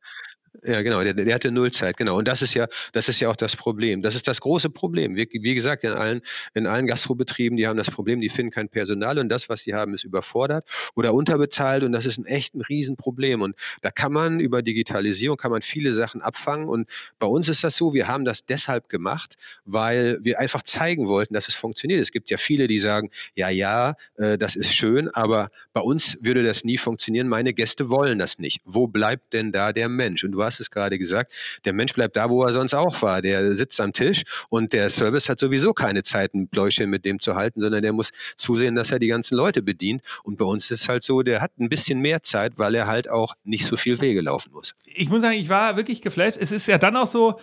[0.66, 2.18] Ja, genau, der, der hatte Nullzeit, genau.
[2.18, 4.02] Und das ist ja, das ist ja auch das Problem.
[4.02, 5.16] Das ist das große Problem.
[5.16, 6.22] Wie, wie gesagt, in allen,
[6.54, 9.74] in allen Gastrobetrieben, die haben das Problem, die finden kein Personal und das, was sie
[9.74, 13.42] haben, ist überfordert oder unterbezahlt und das ist ein echt ein Riesenproblem.
[13.42, 16.70] Und da kann man über Digitalisierung, kann man viele Sachen abfangen.
[16.70, 21.10] Und bei uns ist das so, wir haben das deshalb gemacht, weil wir einfach zeigen
[21.10, 22.00] wollten, dass es funktioniert.
[22.00, 26.18] Es gibt ja viele, die sagen, ja, ja, äh, das ist schön, aber bei uns
[26.22, 27.28] würde das nie funktionieren.
[27.28, 28.62] Meine Gäste wollen das nicht.
[28.64, 30.24] Wo bleibt denn da der Mensch?
[30.24, 31.34] Und du hast hast es gerade gesagt,
[31.66, 33.22] der Mensch bleibt da, wo er sonst auch war.
[33.22, 37.20] Der sitzt am Tisch und der Service hat sowieso keine Zeit, ein Pläuschen mit dem
[37.20, 40.02] zu halten, sondern der muss zusehen, dass er die ganzen Leute bedient.
[40.24, 42.88] Und bei uns ist es halt so, der hat ein bisschen mehr Zeit, weil er
[42.88, 44.76] halt auch nicht so viel Wege laufen muss.
[44.86, 46.38] Ich muss sagen, ich war wirklich geflasht.
[46.40, 47.40] Es ist ja dann auch so,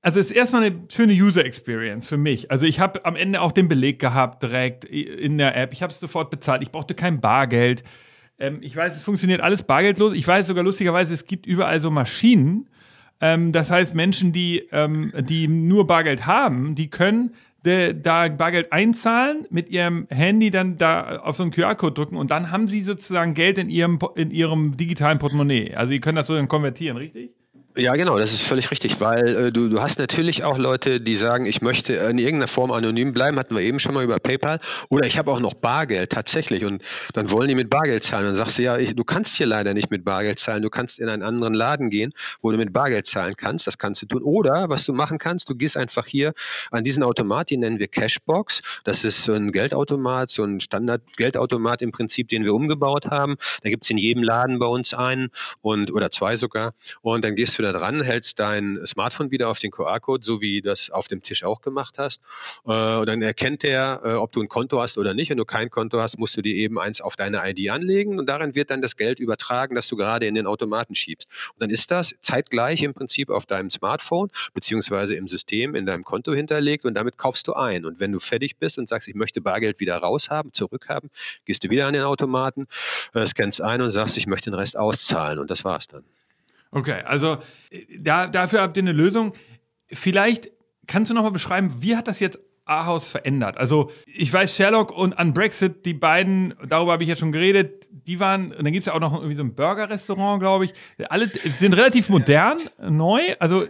[0.00, 2.50] also es ist erstmal eine schöne User Experience für mich.
[2.50, 5.72] Also ich habe am Ende auch den Beleg gehabt direkt in der App.
[5.72, 6.62] Ich habe es sofort bezahlt.
[6.62, 7.82] Ich brauchte kein Bargeld.
[8.38, 10.14] Ähm, ich weiß, es funktioniert alles bargeldlos.
[10.14, 12.68] Ich weiß sogar lustigerweise, es gibt überall so Maschinen.
[13.20, 18.72] Ähm, das heißt, Menschen, die, ähm, die nur Bargeld haben, die können de, da Bargeld
[18.72, 22.82] einzahlen, mit ihrem Handy dann da auf so einen QR-Code drücken und dann haben sie
[22.82, 25.74] sozusagen Geld in ihrem, in ihrem digitalen Portemonnaie.
[25.74, 27.32] Also, die können das so dann konvertieren, richtig?
[27.78, 31.14] Ja, genau, das ist völlig richtig, weil äh, du, du hast natürlich auch Leute, die
[31.14, 34.58] sagen, ich möchte in irgendeiner Form anonym bleiben, hatten wir eben schon mal über PayPal,
[34.88, 36.82] oder ich habe auch noch Bargeld tatsächlich und
[37.14, 38.24] dann wollen die mit Bargeld zahlen.
[38.24, 40.98] Dann sagst du, ja, ich, du kannst hier leider nicht mit Bargeld zahlen, du kannst
[40.98, 44.22] in einen anderen Laden gehen, wo du mit Bargeld zahlen kannst, das kannst du tun.
[44.24, 46.32] Oder was du machen kannst, du gehst einfach hier
[46.72, 51.82] an diesen Automat, den nennen wir Cashbox, das ist so ein Geldautomat, so ein Standard-Geldautomat
[51.82, 53.36] im Prinzip, den wir umgebaut haben.
[53.62, 55.30] Da gibt es in jedem Laden bei uns einen
[55.62, 59.48] und oder zwei sogar und dann gehst du da wieder dran, hältst dein Smartphone wieder
[59.48, 62.20] auf den QR-Code, so wie das auf dem Tisch auch gemacht hast.
[62.66, 65.30] Äh, und dann erkennt er, äh, ob du ein Konto hast oder nicht.
[65.30, 68.26] Wenn du kein Konto hast, musst du dir eben eins auf deine ID anlegen und
[68.26, 71.28] darin wird dann das Geld übertragen, das du gerade in den Automaten schiebst.
[71.54, 76.04] Und dann ist das zeitgleich im Prinzip auf deinem Smartphone beziehungsweise im System in deinem
[76.04, 77.84] Konto hinterlegt und damit kaufst du ein.
[77.84, 81.10] Und wenn du fertig bist und sagst, ich möchte Bargeld wieder raushaben, zurückhaben,
[81.44, 82.66] gehst du wieder an den Automaten,
[83.14, 85.38] äh, scannst ein und sagst, ich möchte den Rest auszahlen.
[85.38, 86.04] Und das war's dann.
[86.70, 87.38] Okay, also
[87.98, 89.32] da, dafür habt ihr eine Lösung.
[89.90, 90.50] Vielleicht
[90.86, 93.56] kannst du nochmal beschreiben, wie hat das jetzt Ahaus verändert?
[93.56, 97.88] Also ich weiß, Sherlock und an Brexit, die beiden, darüber habe ich ja schon geredet,
[97.90, 100.74] die waren, und dann gibt es ja auch noch irgendwie so ein Burger-Restaurant, glaube ich.
[101.08, 103.20] Alle sind relativ modern, neu.
[103.38, 103.64] Also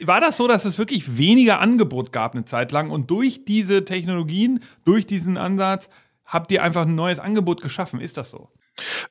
[0.00, 3.84] war das so, dass es wirklich weniger Angebot gab eine Zeit lang und durch diese
[3.84, 5.90] Technologien, durch diesen Ansatz,
[6.24, 8.00] habt ihr einfach ein neues Angebot geschaffen?
[8.00, 8.50] Ist das so?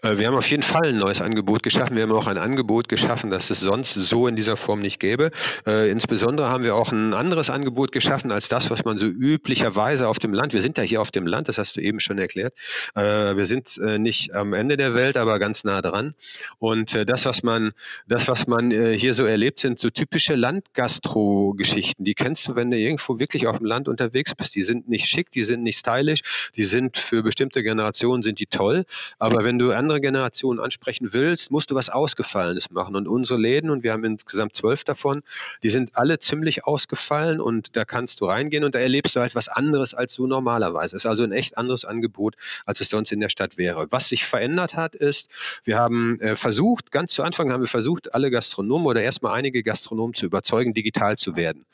[0.03, 1.95] Äh, wir haben auf jeden Fall ein neues Angebot geschaffen.
[1.95, 5.31] Wir haben auch ein Angebot geschaffen, das es sonst so in dieser Form nicht gäbe.
[5.65, 10.07] Äh, insbesondere haben wir auch ein anderes Angebot geschaffen als das, was man so üblicherweise
[10.07, 12.17] auf dem Land, wir sind ja hier auf dem Land, das hast du eben schon
[12.17, 12.53] erklärt.
[12.95, 16.15] Äh, wir sind nicht am Ende der Welt, aber ganz nah dran.
[16.57, 17.71] Und das, was man,
[18.07, 22.03] das, was man hier so erlebt, sind so typische Landgastro-Geschichten.
[22.03, 24.55] Die kennst du, wenn du irgendwo wirklich auf dem Land unterwegs bist.
[24.55, 28.47] Die sind nicht schick, die sind nicht stylisch, die sind für bestimmte Generationen sind die
[28.47, 28.85] toll.
[29.19, 32.95] Aber wenn du andere Generationen ansprechen willst, musst du was Ausgefallenes machen.
[32.95, 35.21] Und unsere Läden, und wir haben insgesamt zwölf davon,
[35.63, 39.35] die sind alle ziemlich ausgefallen und da kannst du reingehen und da erlebst du halt
[39.35, 40.95] was anderes als du normalerweise.
[40.95, 43.87] Es ist also ein echt anderes Angebot, als es sonst in der Stadt wäre.
[43.89, 45.29] Was sich verändert hat, ist,
[45.63, 49.63] wir haben äh, versucht, ganz zu Anfang haben wir versucht, alle Gastronomen oder erstmal einige
[49.63, 51.65] Gastronomen zu überzeugen, digital zu werden.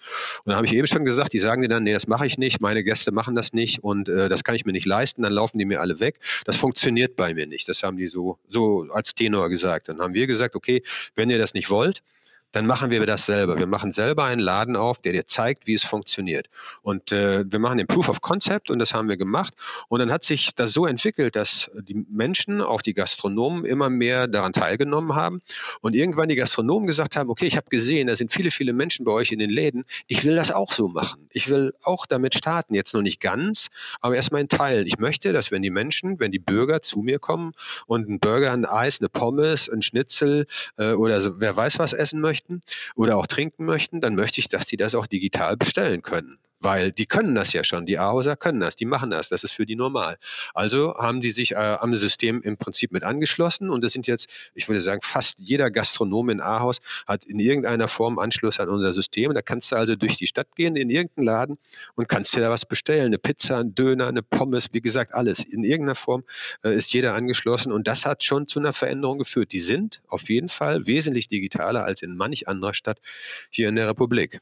[0.44, 2.38] Und da habe ich eben schon gesagt, die sagen dir dann, nee, das mache ich
[2.38, 5.34] nicht, meine Gäste machen das nicht und äh, das kann ich mir nicht leisten, dann
[5.34, 6.20] laufen die mir alle weg.
[6.46, 7.65] Das funktioniert bei mir nicht.
[7.66, 9.90] Das haben die so, so als Tenor gesagt.
[9.90, 10.84] Dann haben wir gesagt, okay,
[11.16, 12.02] wenn ihr das nicht wollt,
[12.56, 13.58] dann machen wir das selber.
[13.58, 16.48] Wir machen selber einen Laden auf, der dir zeigt, wie es funktioniert.
[16.82, 19.54] Und äh, wir machen den Proof of Concept und das haben wir gemacht.
[19.90, 24.30] Und dann hat sich das so entwickelt, dass die Menschen, auch die Gastronomen, immer mehr
[24.30, 25.42] daran teilgenommen haben
[25.82, 29.04] und irgendwann die Gastronomen gesagt haben, okay, ich habe gesehen, da sind viele, viele Menschen
[29.04, 29.84] bei euch in den Läden.
[30.08, 31.28] Ich will das auch so machen.
[31.32, 32.74] Ich will auch damit starten.
[32.74, 33.68] Jetzt noch nicht ganz,
[34.00, 34.88] aber erstmal in Teilen.
[34.88, 37.52] Ich möchte, dass wenn die Menschen, wenn die Bürger zu mir kommen
[37.86, 41.92] und ein Burger, ein Eis, eine Pommes, ein Schnitzel äh, oder so, wer weiß was
[41.92, 42.62] essen möchten
[42.96, 46.92] oder auch trinken möchten, dann möchte ich, dass sie das auch digital bestellen können weil
[46.92, 49.66] die können das ja schon, die Ahauser können das, die machen das, das ist für
[49.66, 50.18] die normal.
[50.54, 54.28] Also haben die sich äh, am System im Prinzip mit angeschlossen und das sind jetzt,
[54.54, 58.94] ich würde sagen, fast jeder Gastronom in Ahaus hat in irgendeiner Form Anschluss an unser
[58.94, 59.34] System.
[59.34, 61.58] Da kannst du also durch die Stadt gehen, in irgendeinen Laden
[61.96, 65.44] und kannst dir da was bestellen, eine Pizza, ein Döner, eine Pommes, wie gesagt, alles.
[65.44, 66.24] In irgendeiner Form
[66.64, 69.52] äh, ist jeder angeschlossen und das hat schon zu einer Veränderung geführt.
[69.52, 73.00] Die sind auf jeden Fall wesentlich digitaler als in manch anderer Stadt
[73.50, 74.42] hier in der Republik.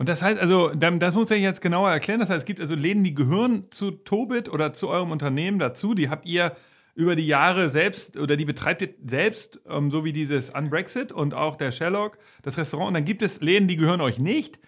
[0.00, 2.20] Und das heißt also, das muss ich jetzt genauer erklären.
[2.20, 5.92] Das heißt, es gibt also Läden, die gehören zu Tobit oder zu eurem Unternehmen dazu.
[5.92, 6.56] Die habt ihr
[6.94, 11.34] über die Jahre selbst oder die betreibt ihr selbst, ähm, so wie dieses Unbrexit und
[11.34, 12.88] auch der Sherlock, das Restaurant.
[12.88, 14.58] Und dann gibt es Läden, die gehören euch nicht.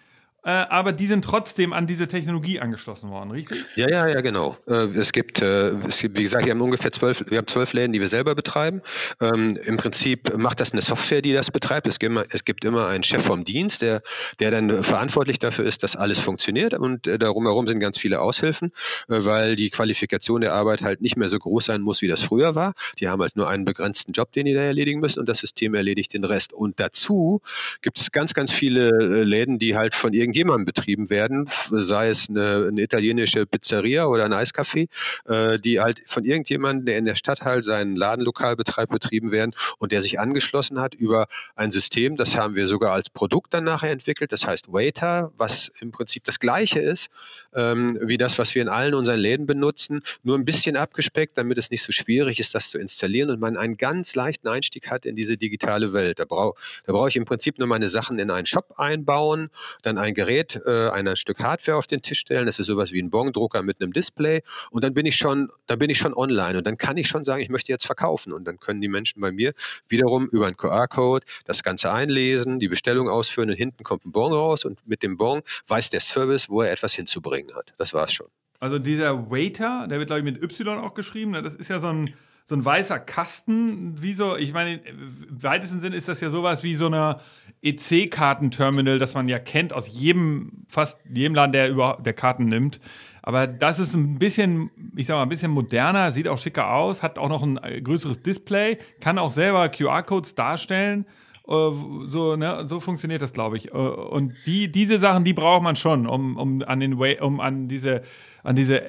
[0.45, 3.63] Äh, aber die sind trotzdem an diese Technologie angeschlossen worden, richtig?
[3.75, 4.57] Ja, ja, ja, genau.
[4.67, 7.71] Äh, es gibt, äh, es gibt, wie gesagt, wir haben ungefähr zwölf, wir haben zwölf
[7.71, 8.81] Läden, die wir selber betreiben.
[9.21, 11.87] Ähm, Im Prinzip macht das eine Software, die das betreibt.
[11.87, 14.01] Es gibt immer, es gibt immer einen Chef vom Dienst, der,
[14.39, 16.73] der dann verantwortlich dafür ist, dass alles funktioniert.
[16.73, 18.73] Und darum herum sind ganz viele Aushilfen,
[19.07, 22.53] weil die Qualifikation der Arbeit halt nicht mehr so groß sein muss, wie das früher
[22.53, 22.73] war.
[22.99, 25.73] Die haben halt nur einen begrenzten Job, den die da erledigen müssen und das System
[25.73, 26.51] erledigt den Rest.
[26.51, 27.41] Und dazu
[27.81, 32.27] gibt es ganz, ganz viele Läden, die halt von irgendeinem irgendjemandem betrieben werden, sei es
[32.27, 34.89] eine, eine italienische Pizzeria oder ein Eiscafé,
[35.25, 39.53] äh, die halt von irgendjemandem, der in der Stadt halt seinen Ladenlokal betreibt, betrieben werden
[39.77, 43.63] und der sich angeschlossen hat über ein System, das haben wir sogar als Produkt dann
[43.63, 47.09] nachher entwickelt, das heißt Waiter, was im Prinzip das gleiche ist
[47.55, 51.57] ähm, wie das, was wir in allen unseren Läden benutzen, nur ein bisschen abgespeckt, damit
[51.57, 55.05] es nicht so schwierig ist, das zu installieren und man einen ganz leichten Einstieg hat
[55.05, 56.19] in diese digitale Welt.
[56.19, 59.49] Da brauche da brauch ich im Prinzip nur meine Sachen in einen Shop einbauen,
[59.81, 62.45] dann ein Gerät, äh, ein Stück Hardware auf den Tisch stellen.
[62.45, 64.41] Das ist sowas wie ein Bongdrucker mit einem Display.
[64.71, 66.57] Und dann bin ich schon, dann bin ich schon online.
[66.57, 68.31] Und dann kann ich schon sagen, ich möchte jetzt verkaufen.
[68.31, 69.53] Und dann können die Menschen bei mir
[69.89, 74.31] wiederum über einen QR-Code das Ganze einlesen, die Bestellung ausführen und hinten kommt ein Bon
[74.31, 74.63] raus.
[74.63, 77.73] Und mit dem Bon weiß der Service, wo er etwas hinzubringen hat.
[77.77, 78.27] Das war's schon.
[78.61, 81.31] Also dieser Waiter, der wird, glaube ich, mit Y auch geschrieben.
[81.31, 81.41] Ne?
[81.41, 82.13] Das ist ja so ein
[82.45, 86.63] so ein weißer Kasten, wie so, ich meine, im weitesten Sinn ist das ja sowas
[86.63, 87.17] wie so eine
[87.61, 92.81] EC-Kartenterminal, das man ja kennt aus jedem, fast jedem Laden, der überhaupt der Karten nimmt.
[93.21, 97.01] Aber das ist ein bisschen, ich sag mal, ein bisschen moderner, sieht auch schicker aus,
[97.01, 101.05] hat auch noch ein äh, größeres Display, kann auch selber QR-Codes darstellen.
[101.47, 101.71] Äh,
[102.05, 103.71] so, ne, so funktioniert das, glaube ich.
[103.71, 107.39] Äh, und die, diese Sachen, die braucht man schon, um, um an den Way, um
[107.39, 108.01] an diese,
[108.43, 108.83] an diese,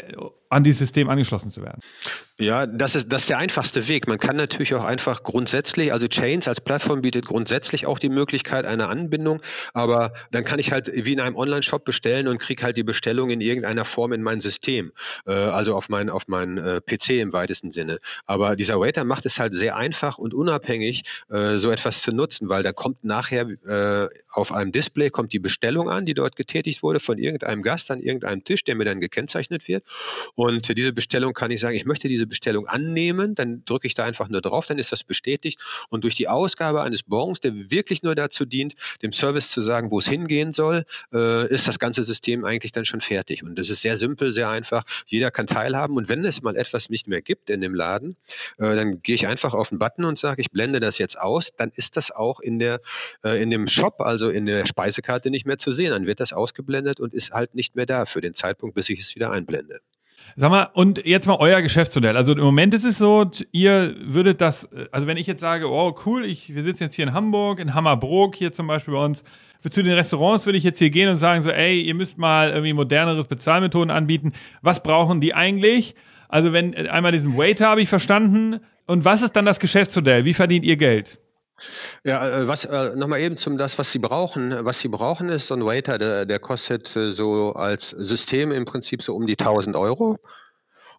[0.51, 1.81] an dieses System angeschlossen zu werden.
[2.39, 4.09] Ja, das ist, das ist der einfachste Weg.
[4.09, 8.65] Man kann natürlich auch einfach grundsätzlich, also Chains als Plattform bietet grundsätzlich auch die Möglichkeit
[8.65, 9.41] einer Anbindung,
[9.73, 13.31] aber dann kann ich halt wie in einem Online-Shop bestellen und kriege halt die Bestellung
[13.31, 14.91] in irgendeiner Form in mein System,
[15.27, 18.01] äh, also auf meinen auf mein, äh, PC im weitesten Sinne.
[18.27, 22.49] Aber dieser Waiter macht es halt sehr einfach und unabhängig, äh, so etwas zu nutzen,
[22.49, 26.83] weil da kommt nachher äh, auf einem Display kommt die Bestellung an, die dort getätigt
[26.83, 29.85] wurde von irgendeinem Gast an irgendeinem Tisch, der mir dann gekennzeichnet wird.
[30.35, 33.95] Und diese Bestellung kann ich sagen, ich möchte diese diese Bestellung annehmen, dann drücke ich
[33.95, 35.61] da einfach nur drauf, dann ist das bestätigt.
[35.91, 39.91] Und durch die Ausgabe eines Bons, der wirklich nur dazu dient, dem Service zu sagen,
[39.91, 43.43] wo es hingehen soll, äh, ist das ganze System eigentlich dann schon fertig.
[43.43, 44.85] Und das ist sehr simpel, sehr einfach.
[45.07, 45.97] Jeder kann teilhaben.
[45.97, 48.17] Und wenn es mal etwas nicht mehr gibt in dem Laden,
[48.59, 51.51] äh, dann gehe ich einfach auf den Button und sage, ich blende das jetzt aus.
[51.57, 52.81] Dann ist das auch in, der,
[53.23, 55.91] äh, in dem Shop, also in der Speisekarte nicht mehr zu sehen.
[55.91, 59.01] Dann wird das ausgeblendet und ist halt nicht mehr da für den Zeitpunkt, bis ich
[59.01, 59.81] es wieder einblende.
[60.37, 62.17] Sag mal, und jetzt mal euer Geschäftsmodell.
[62.17, 65.95] Also im Moment ist es so, ihr würdet das, also wenn ich jetzt sage, oh
[66.07, 69.23] cool, ich, wir sitzen jetzt hier in Hamburg, in Hammerbrook hier zum Beispiel bei uns,
[69.71, 72.51] zu den Restaurants würde ich jetzt hier gehen und sagen so, ey, ihr müsst mal
[72.51, 74.33] irgendwie moderneres Bezahlmethoden anbieten.
[74.61, 75.95] Was brauchen die eigentlich?
[76.29, 78.61] Also wenn einmal diesen Waiter habe ich verstanden.
[78.87, 80.25] Und was ist dann das Geschäftsmodell?
[80.25, 81.19] Wie verdient ihr Geld?
[82.05, 84.65] Ja, äh, was äh, nochmal eben zum das, was Sie brauchen.
[84.65, 88.65] Was Sie brauchen ist so ein Waiter, der, der kostet äh, so als System im
[88.65, 90.19] Prinzip so um die 1000 Euro.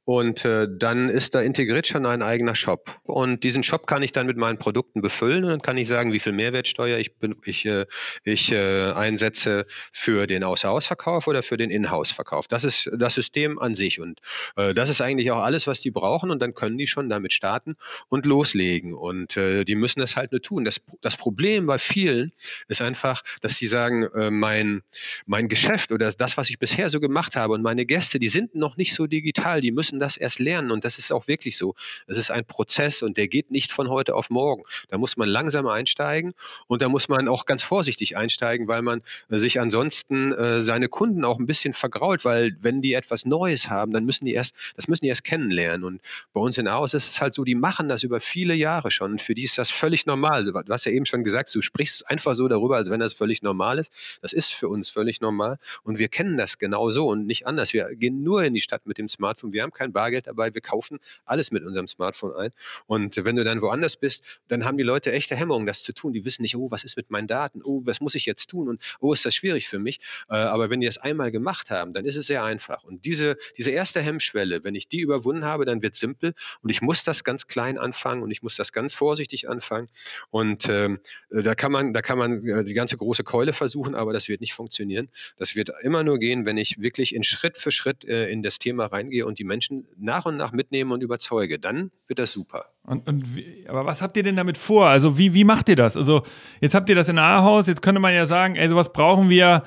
[0.06, 3.00] Und äh, dann ist da integriert schon ein eigener Shop.
[3.04, 6.14] Und diesen Shop kann ich dann mit meinen Produkten befüllen und dann kann ich sagen,
[6.14, 7.12] wie viel Mehrwertsteuer ich,
[7.46, 7.86] ich, äh,
[8.24, 12.48] ich äh, einsetze für den Außer-Haus-Verkauf oder für den In-Haus-Verkauf.
[12.48, 14.20] Das ist das System an sich und
[14.56, 17.34] äh, das ist eigentlich auch alles, was die brauchen und dann können die schon damit
[17.34, 17.76] starten
[18.08, 20.66] und loslegen und äh, die müssen das halt nur tun.
[20.66, 22.32] Das, das Problem bei vielen
[22.68, 24.84] ist einfach, dass die sagen, äh, mein,
[25.26, 28.54] mein Geschäft oder das, was ich bisher so gemacht habe und meine Gäste, die sind
[28.54, 31.76] noch nicht so digital, die müssen das erst lernen und das ist auch wirklich so.
[32.08, 34.64] Es ist ein Prozess und der geht nicht von heute auf morgen.
[34.90, 36.34] Da muss man langsam einsteigen
[36.68, 40.88] und da muss man auch ganz vorsichtig einsteigen, weil man äh, sich ansonsten äh, seine
[40.88, 44.56] Kunden auch ein bisschen vergrault, weil wenn die etwas Neues haben, dann müssen die erst,
[44.76, 45.84] das müssen die erst kennenlernen.
[45.84, 46.02] Und
[46.34, 49.14] bei uns in Aus ist es halt so, die machen das über viele Jahre schon.
[49.14, 50.46] Und für die ist das völlig normal.
[50.46, 53.42] Du hast ja eben schon gesagt, du sprichst einfach so darüber, als wenn das völlig
[53.42, 53.92] normal ist.
[54.22, 55.58] Das ist für uns völlig normal.
[55.84, 57.74] Und wir kennen das genau so und nicht anders.
[57.74, 59.54] Wir gehen nur in die Stadt mit dem Smartphone.
[59.54, 60.54] Wir haben kein Bargeld dabei.
[60.54, 62.52] Wir kaufen alles mit unserem Smartphone ein.
[62.88, 66.14] Und wenn du dann woanders bist, dann haben die Leute echte Hemmungen, das zu tun.
[66.14, 67.62] Die wissen nicht, oh, was ist mit meinen Daten?
[67.64, 68.70] Oh, was muss ich jetzt tun?
[68.70, 70.00] Und oh, ist das schwierig für mich?
[70.30, 72.84] Äh, aber wenn die das einmal gemacht haben, dann ist es sehr einfach.
[72.84, 76.34] Und diese, diese erste Hemmschwelle, wenn ich die überwunden habe, dann wird es simpel.
[76.62, 79.90] Und ich muss das ganz klein anfangen und ich muss das ganz vorsichtig anfangen.
[80.30, 84.14] Und ähm, da kann man, da kann man äh, die ganze große Keule versuchen, aber
[84.14, 85.10] das wird nicht funktionieren.
[85.38, 88.60] Das wird immer nur gehen, wenn ich wirklich in Schritt für Schritt äh, in das
[88.60, 91.60] Thema reingehe und die Menschen nach und nach mitnehme und überzeuge.
[91.60, 92.66] Dann wird das super.
[92.84, 94.88] Und, und wie, aber was habt ihr denn damit vor?
[94.88, 95.98] Also wie, wie macht ihr das?
[95.98, 96.24] Also
[96.62, 99.64] jetzt habt ihr das in Ahaus, jetzt könnte man ja sagen, ey, sowas brauchen wir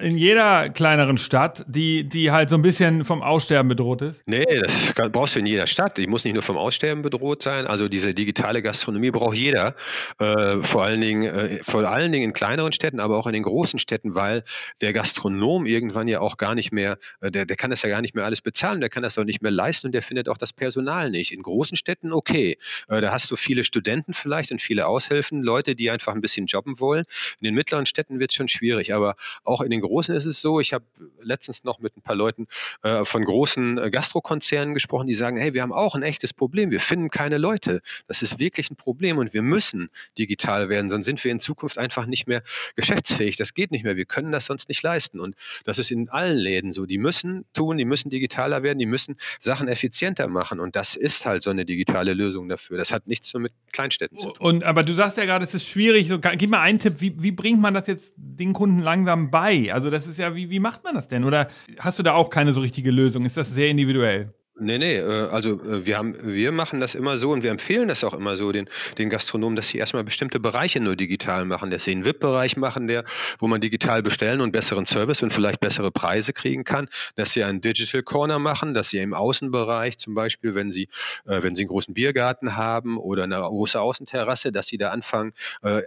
[0.00, 4.20] in jeder kleineren Stadt, die, die halt so ein bisschen vom Aussterben bedroht ist?
[4.26, 5.98] Nee, das brauchst du in jeder Stadt.
[5.98, 7.66] Die muss nicht nur vom Aussterben bedroht sein.
[7.66, 9.76] Also diese digitale Gastronomie braucht jeder.
[10.18, 13.44] Äh, vor, allen Dingen, äh, vor allen Dingen in kleineren Städten, aber auch in den
[13.44, 14.42] großen Städten, weil
[14.80, 18.02] der Gastronom irgendwann ja auch gar nicht mehr, äh, der, der kann das ja gar
[18.02, 20.38] nicht mehr alles bezahlen, der kann das auch nicht mehr leisten und der findet auch
[20.38, 21.32] das Personal nicht.
[21.32, 22.58] In großen Städten okay.
[22.88, 26.46] Äh, da hast du viele Studenten vielleicht und viele Aushilfen, Leute, die einfach ein bisschen
[26.46, 27.04] jobben wollen.
[27.40, 30.40] In den mittleren Städten wird es schon schwierig, aber auch in den großen ist es
[30.40, 30.84] so, ich habe
[31.20, 32.46] letztens noch mit ein paar Leuten
[32.82, 36.70] äh, von großen äh, Gastrokonzernen gesprochen, die sagen, hey, wir haben auch ein echtes Problem,
[36.70, 37.80] wir finden keine Leute.
[38.06, 41.78] Das ist wirklich ein Problem und wir müssen digital werden, sonst sind wir in Zukunft
[41.78, 42.42] einfach nicht mehr
[42.74, 43.36] geschäftsfähig.
[43.36, 45.20] Das geht nicht mehr, wir können das sonst nicht leisten.
[45.20, 46.86] Und das ist in allen Läden so.
[46.86, 50.60] Die müssen tun, die müssen digitaler werden, die müssen Sachen effizienter machen.
[50.60, 52.78] Und das ist halt so eine digitale Lösung dafür.
[52.78, 54.36] Das hat nichts nur mit Kleinstädten zu tun.
[54.38, 56.08] Und aber du sagst ja gerade, es ist schwierig.
[56.08, 59.72] So, gib mal einen Tipp, wie, wie bringt man das jetzt den Kunden langsam bei?
[59.72, 61.24] Also das ist ja, wie, wie macht man das denn?
[61.24, 63.24] Oder hast du da auch keine so richtige Lösung?
[63.24, 64.32] Ist das sehr individuell?
[64.58, 67.88] Nee, nee, äh, also äh, wir haben, wir machen das immer so und wir empfehlen
[67.88, 71.70] das auch immer so den, den Gastronomen, dass sie erstmal bestimmte Bereiche nur digital machen,
[71.70, 73.04] dass sie einen VIP-Bereich machen, der,
[73.38, 77.44] wo man digital bestellen und besseren Service und vielleicht bessere Preise kriegen kann, dass sie
[77.44, 80.88] einen Digital Corner machen, dass sie im Außenbereich zum Beispiel, wenn sie,
[81.26, 85.34] äh, wenn sie einen großen Biergarten haben oder eine große Außenterrasse, dass sie da anfangen,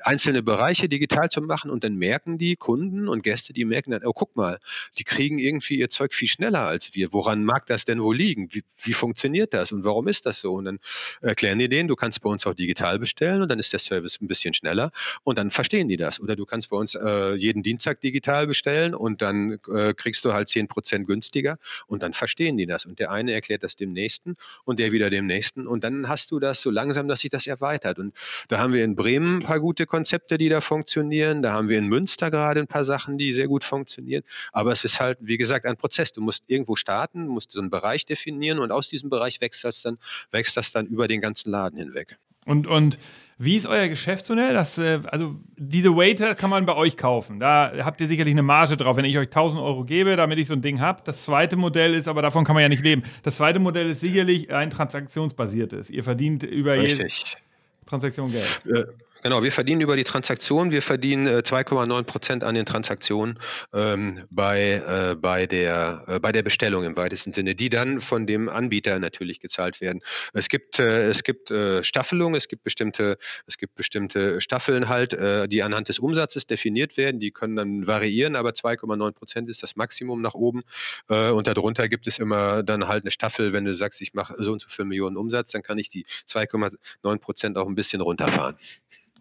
[0.03, 4.03] einzelne Bereiche digital zu machen und dann merken die Kunden und Gäste, die merken dann,
[4.03, 4.59] oh guck mal,
[4.97, 7.13] die kriegen irgendwie ihr Zeug viel schneller als wir.
[7.13, 8.49] Woran mag das denn wohl liegen?
[8.51, 10.53] Wie wie, wie funktioniert das und warum ist das so?
[10.53, 10.79] Und dann
[11.21, 14.19] erklären die denen, du kannst bei uns auch digital bestellen und dann ist der Service
[14.21, 14.91] ein bisschen schneller
[15.23, 16.19] und dann verstehen die das.
[16.19, 20.33] Oder du kannst bei uns äh, jeden Dienstag digital bestellen und dann äh, kriegst du
[20.33, 22.85] halt 10% günstiger und dann verstehen die das.
[22.85, 26.31] Und der eine erklärt das dem nächsten und der wieder dem nächsten und dann hast
[26.31, 27.99] du das so langsam, dass sich das erweitert.
[27.99, 28.15] Und
[28.47, 31.41] da haben wir in Bremen ein paar gute Konzepte, die da funktionieren.
[31.41, 34.23] Da haben wir in Münster gerade ein paar Sachen, die sehr gut funktionieren.
[34.51, 36.13] Aber es ist halt, wie gesagt, ein Prozess.
[36.13, 39.63] Du musst irgendwo starten, musst so einen Bereich definieren definieren und aus diesem Bereich wächst
[39.63, 39.97] das dann,
[40.31, 42.17] wächst das dann über den ganzen Laden hinweg.
[42.45, 42.97] Und, und
[43.37, 44.53] wie ist euer Geschäftsmodell?
[44.53, 47.39] Das, äh, also diese Waiter kann man bei euch kaufen.
[47.39, 50.47] Da habt ihr sicherlich eine Marge drauf, wenn ich euch 1000 Euro gebe, damit ich
[50.47, 51.01] so ein Ding habe.
[51.05, 53.03] Das zweite Modell ist, aber davon kann man ja nicht leben.
[53.23, 55.89] Das zweite Modell ist sicherlich ein transaktionsbasiertes.
[55.89, 57.19] Ihr verdient über Richtig.
[57.19, 57.39] jede
[57.85, 58.61] Transaktion Geld.
[58.65, 58.85] Äh,
[59.21, 63.37] Genau, wir verdienen über die Transaktion, wir verdienen äh, 2,9 Prozent an den Transaktionen
[63.73, 68.27] ähm, bei, äh, bei, der, äh, bei der Bestellung im weitesten Sinne, die dann von
[68.27, 70.01] dem Anbieter natürlich gezahlt werden.
[70.33, 75.13] Es gibt, äh, es gibt äh, Staffelungen, es gibt bestimmte, es gibt bestimmte Staffeln halt,
[75.13, 79.63] äh, die anhand des Umsatzes definiert werden, die können dann variieren, aber 2,9 Prozent ist
[79.63, 80.63] das Maximum nach oben
[81.07, 84.51] und darunter gibt es immer dann halt eine Staffel, wenn du sagst, ich mache so
[84.51, 88.55] und so viel Millionen Umsatz, dann kann ich die 2,9 Prozent auch ein bisschen runterfahren.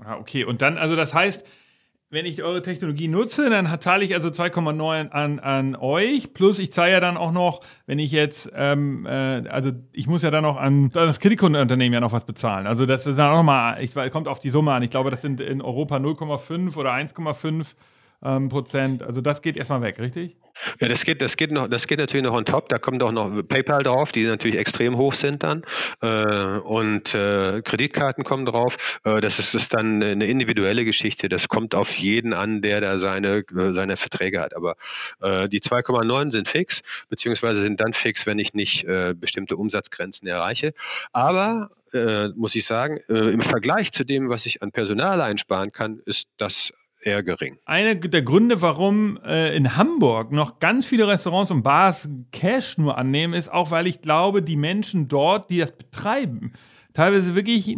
[0.04, 0.44] Ah, okay.
[0.44, 1.44] Und dann, also das heißt,
[2.10, 6.32] wenn ich eure Technologie nutze, dann zahle ich also 2,9 an, an euch.
[6.32, 10.22] Plus ich zahle ja dann auch noch, wenn ich jetzt, ähm, äh, also ich muss
[10.22, 12.66] ja dann noch an das Kreditkundenunternehmen ja noch was bezahlen.
[12.66, 14.82] Also das ist dann auch nochmal, ich kommt auf die Summe an.
[14.82, 17.74] Ich glaube, das sind in Europa 0,5 oder 1,5
[18.22, 19.02] ähm, Prozent.
[19.02, 20.36] Also das geht erstmal weg, richtig?
[20.80, 22.68] Ja, das geht, das geht noch, das geht natürlich noch on top.
[22.68, 25.64] Da kommt auch noch PayPal drauf, die natürlich extrem hoch sind dann.
[26.00, 28.76] Äh, und äh, Kreditkarten kommen drauf.
[29.04, 31.28] Äh, das ist, ist dann eine individuelle Geschichte.
[31.28, 34.54] Das kommt auf jeden an, der da seine, äh, seine Verträge hat.
[34.54, 34.76] Aber
[35.20, 40.26] äh, die 2,9 sind fix, beziehungsweise sind dann fix, wenn ich nicht äh, bestimmte Umsatzgrenzen
[40.28, 40.74] erreiche.
[41.12, 41.70] Aber
[42.34, 46.70] muss ich sagen, im Vergleich zu dem, was ich an Personal einsparen kann, ist das
[47.00, 47.58] eher gering.
[47.64, 52.98] Einer der Gründe, warum äh, in Hamburg noch ganz viele Restaurants und Bars Cash nur
[52.98, 56.52] annehmen, ist auch, weil ich glaube, die Menschen dort, die das betreiben,
[56.94, 57.76] teilweise wirklich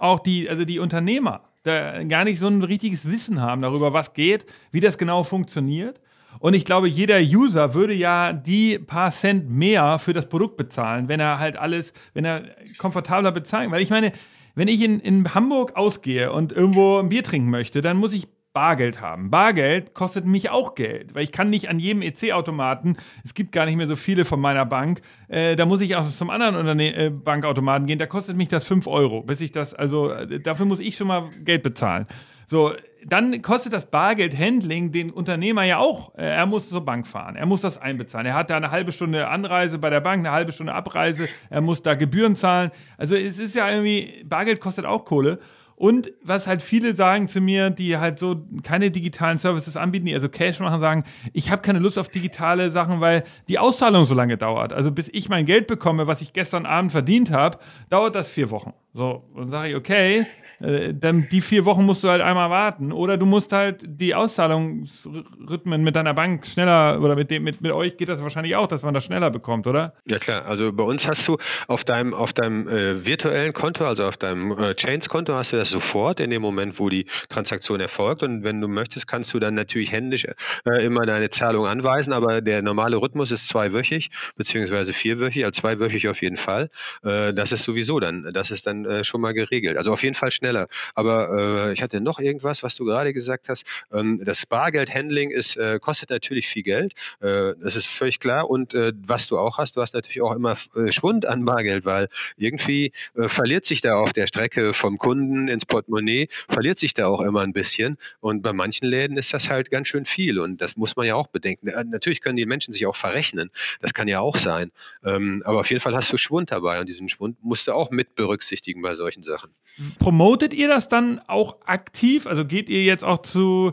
[0.00, 4.12] auch die, also die Unternehmer, da gar nicht so ein richtiges Wissen haben darüber, was
[4.12, 6.00] geht, wie das genau funktioniert.
[6.40, 11.08] Und ich glaube, jeder User würde ja die paar Cent mehr für das Produkt bezahlen,
[11.08, 12.44] wenn er halt alles, wenn er
[12.76, 13.70] komfortabler bezahlen.
[13.70, 14.12] Weil ich meine,
[14.54, 18.28] wenn ich in, in Hamburg ausgehe und irgendwo ein Bier trinken möchte, dann muss ich
[18.54, 19.30] Bargeld haben.
[19.30, 23.66] Bargeld kostet mich auch Geld, weil ich kann nicht an jedem EC-Automaten, es gibt gar
[23.66, 26.94] nicht mehr so viele von meiner Bank, äh, da muss ich auch zum anderen Unterne
[26.94, 30.66] äh, Bankautomaten gehen, da kostet mich das 5 Euro, bis ich das, also äh, dafür
[30.66, 32.06] muss ich schon mal Geld bezahlen.
[32.46, 32.72] So,
[33.04, 36.14] dann kostet das Bargeldhandling den Unternehmer ja auch.
[36.14, 38.26] Äh, er muss zur Bank fahren, er muss das einbezahlen.
[38.26, 41.60] Er hat da eine halbe Stunde Anreise bei der Bank, eine halbe Stunde Abreise, er
[41.60, 42.70] muss da Gebühren zahlen.
[42.98, 45.40] Also es ist ja irgendwie, Bargeld kostet auch Kohle.
[45.84, 50.14] Und was halt viele sagen zu mir, die halt so keine digitalen Services anbieten, die
[50.14, 51.04] also Cash machen, sagen,
[51.34, 54.72] ich habe keine Lust auf digitale Sachen, weil die Auszahlung so lange dauert.
[54.72, 57.58] Also bis ich mein Geld bekomme, was ich gestern Abend verdient habe,
[57.90, 58.72] dauert das vier Wochen.
[58.94, 60.24] So, dann sage ich, okay,
[60.60, 62.92] äh, dann die vier Wochen musst du halt einmal warten.
[62.92, 67.72] Oder du musst halt die Auszahlungsrhythmen mit deiner Bank schneller, oder mit, dem, mit, mit
[67.72, 69.94] euch geht das wahrscheinlich auch, dass man das schneller bekommt, oder?
[70.06, 71.38] Ja klar, also bei uns hast du
[71.68, 75.70] auf deinem, auf deinem äh, virtuellen Konto, also auf deinem äh, Chains-Konto, hast du das
[75.70, 78.22] sofort in dem Moment, wo die Transaktion erfolgt.
[78.22, 82.40] Und wenn du möchtest, kannst du dann natürlich händisch äh, immer deine Zahlung anweisen, aber
[82.40, 86.70] der normale Rhythmus ist zweiwöchig, beziehungsweise vierwöchig, also zweiwöchig auf jeden Fall.
[87.02, 89.76] Äh, das ist sowieso dann, das ist dann äh, schon mal geregelt.
[89.76, 90.68] Also auf jeden Fall schneller.
[90.94, 93.64] Aber äh, ich hatte noch irgendwas, was du gerade gesagt hast.
[93.92, 96.92] Ähm, das Bargeldhandling ist, äh, kostet natürlich viel Geld.
[97.20, 98.50] Äh, das ist völlig klar.
[98.50, 101.84] Und äh, was du auch hast, du hast natürlich auch immer äh, Schwund an Bargeld,
[101.84, 107.06] weil irgendwie verliert sich da auf der Strecke vom Kunden ins Portemonnaie, verliert sich da
[107.06, 107.96] auch immer ein bisschen.
[108.20, 110.38] Und bei manchen Läden ist das halt ganz schön viel.
[110.38, 111.70] Und das muss man ja auch bedenken.
[111.90, 113.50] Natürlich können die Menschen sich auch verrechnen.
[113.80, 114.70] Das kann ja auch sein.
[115.04, 116.80] Ähm, aber auf jeden Fall hast du Schwund dabei.
[116.80, 119.50] Und diesen Schwund musst du auch mit berücksichtigen bei solchen Sachen.
[119.98, 122.26] Promotet ihr das dann auch aktiv?
[122.26, 123.72] Also geht ihr jetzt auch zu,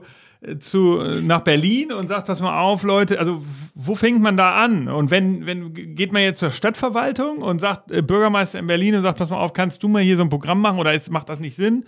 [0.60, 3.44] zu, nach Berlin und sagt, pass mal auf, Leute, also
[3.76, 4.88] wo fängt man da an?
[4.88, 9.04] Und wenn, wenn geht man jetzt zur Stadtverwaltung und sagt, äh, Bürgermeister in Berlin und
[9.04, 11.30] sagt, pass mal auf, kannst du mal hier so ein Programm machen oder ist, macht
[11.30, 11.86] das nicht Sinn?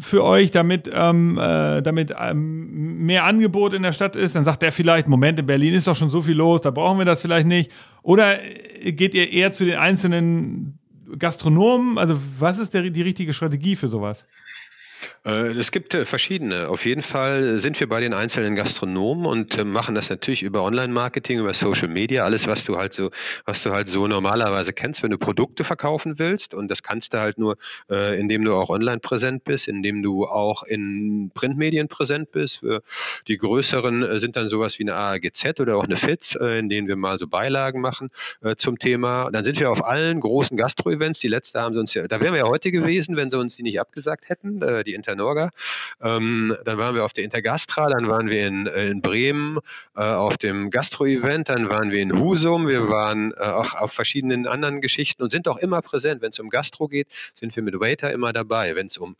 [0.00, 4.62] für euch, damit, ähm, äh, damit ähm, mehr Angebot in der Stadt ist, dann sagt
[4.62, 7.20] er vielleicht, Moment, in Berlin ist doch schon so viel los, da brauchen wir das
[7.20, 7.72] vielleicht nicht.
[8.02, 10.77] Oder äh, geht ihr eher zu den einzelnen
[11.16, 11.98] Gastronomen?
[11.98, 14.24] Also, was ist der, die richtige Strategie für sowas?
[15.24, 16.68] Äh, es gibt äh, verschiedene.
[16.68, 20.62] Auf jeden Fall sind wir bei den einzelnen Gastronomen und äh, machen das natürlich über
[20.62, 23.10] Online-Marketing, über Social Media, alles, was du halt so,
[23.44, 26.54] was du halt so normalerweise kennst, wenn du Produkte verkaufen willst.
[26.54, 27.56] Und das kannst du halt nur,
[27.88, 32.60] indem du auch online präsent bist, indem du auch in Printmedien präsent bist.
[33.26, 36.96] Die größeren sind dann sowas wie eine ARGZ oder auch eine FITZ, in denen wir
[36.96, 38.10] mal so Beilagen machen
[38.56, 39.30] zum Thema.
[39.30, 41.18] Dann sind wir auf allen großen Gastro-Events.
[41.20, 43.56] Die letzte haben sie uns ja, da wären wir ja heute gewesen, wenn sie uns
[43.56, 45.50] die nicht abgesagt hätten, die Internorga.
[46.00, 49.58] Ähm, dann waren wir auf der Intergastra, dann waren wir in, äh, in Bremen
[49.96, 54.46] äh, auf dem Gastro-Event, dann waren wir in Husum, wir waren äh, auch auf verschiedenen
[54.46, 56.22] anderen Geschichten und sind auch immer präsent.
[56.22, 58.76] Wenn es um Gastro geht, sind wir mit Waiter immer dabei.
[58.76, 59.16] Wenn es um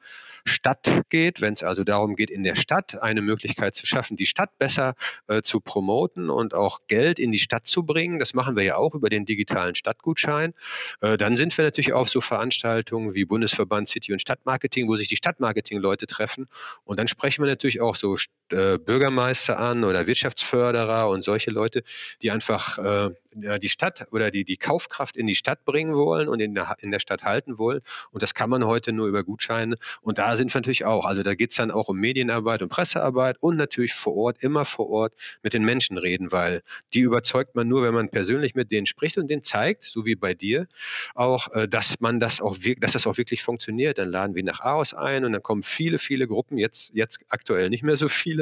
[0.48, 4.26] Stadt geht, wenn es also darum geht, in der Stadt eine Möglichkeit zu schaffen, die
[4.26, 4.94] Stadt besser
[5.28, 8.76] äh, zu promoten und auch Geld in die Stadt zu bringen, das machen wir ja
[8.76, 10.54] auch über den digitalen Stadtgutschein,
[11.00, 15.08] äh, dann sind wir natürlich auf so Veranstaltungen wie Bundesverband City und Stadtmarketing, wo sich
[15.08, 16.48] die Stadtmarketing-Leute treffen.
[16.84, 18.16] Und dann sprechen wir natürlich auch so
[18.52, 21.82] äh, Bürgermeister an oder Wirtschaftsförderer und solche Leute,
[22.22, 23.10] die einfach äh,
[23.58, 26.90] die Stadt oder die, die Kaufkraft in die Stadt bringen wollen und in der, in
[26.90, 27.80] der Stadt halten wollen.
[28.10, 29.76] Und das kann man heute nur über Gutscheine.
[30.02, 31.04] Und da sind wir natürlich auch.
[31.04, 34.64] Also da geht es dann auch um Medienarbeit und Pressearbeit und natürlich vor Ort, immer
[34.64, 36.62] vor Ort mit den Menschen reden, weil
[36.94, 40.14] die überzeugt man nur, wenn man persönlich mit denen spricht und denen zeigt, so wie
[40.14, 40.66] bei dir,
[41.14, 43.98] auch, äh, dass man das auch dass das auch wirklich funktioniert.
[43.98, 47.70] Dann laden wir nach Aarhus ein und dann kommen viele, viele Gruppen, jetzt, jetzt aktuell
[47.70, 48.37] nicht mehr so viele,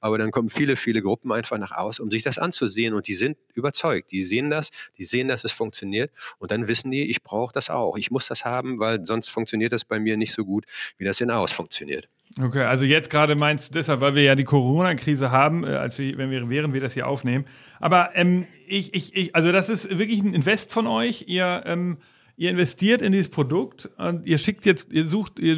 [0.00, 3.14] aber dann kommen viele, viele Gruppen einfach nach Aarhus, um sich das anzusehen und die
[3.14, 4.12] sind überzeugt.
[4.12, 7.70] Die sehen das, die sehen, dass es funktioniert und dann wissen die, ich brauche das
[7.70, 7.96] auch.
[7.96, 10.64] Ich muss das haben, weil sonst funktioniert das bei mir nicht so gut,
[10.98, 12.08] wie das in Aus funktioniert.
[12.38, 15.98] Okay, also jetzt gerade meinst du deshalb, weil wir ja die Corona-Krise haben, äh, als
[15.98, 17.46] wir, wenn wir, während wir das hier aufnehmen.
[17.80, 21.24] Aber ähm, ich, ich, ich, also das ist wirklich ein Invest von euch.
[21.28, 21.96] Ihr, ähm,
[22.36, 25.56] ihr investiert in dieses Produkt und ihr schickt jetzt, ihr sucht, ihr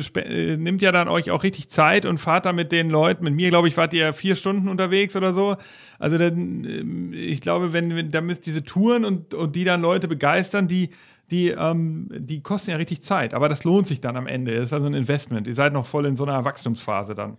[0.57, 3.24] nimmt ja dann euch auch richtig Zeit und fahrt da mit den Leuten.
[3.24, 5.57] Mit mir, glaube ich, wart ihr vier Stunden unterwegs oder so.
[5.99, 9.81] Also dann, ähm, ich glaube, wenn, wenn da müsst diese Touren und, und die dann
[9.81, 10.91] Leute begeistern, die
[11.31, 14.55] die, ähm, die kosten ja richtig Zeit, aber das lohnt sich dann am Ende.
[14.55, 15.47] Das ist also ein Investment.
[15.47, 17.37] Ihr seid noch voll in so einer Wachstumsphase dann.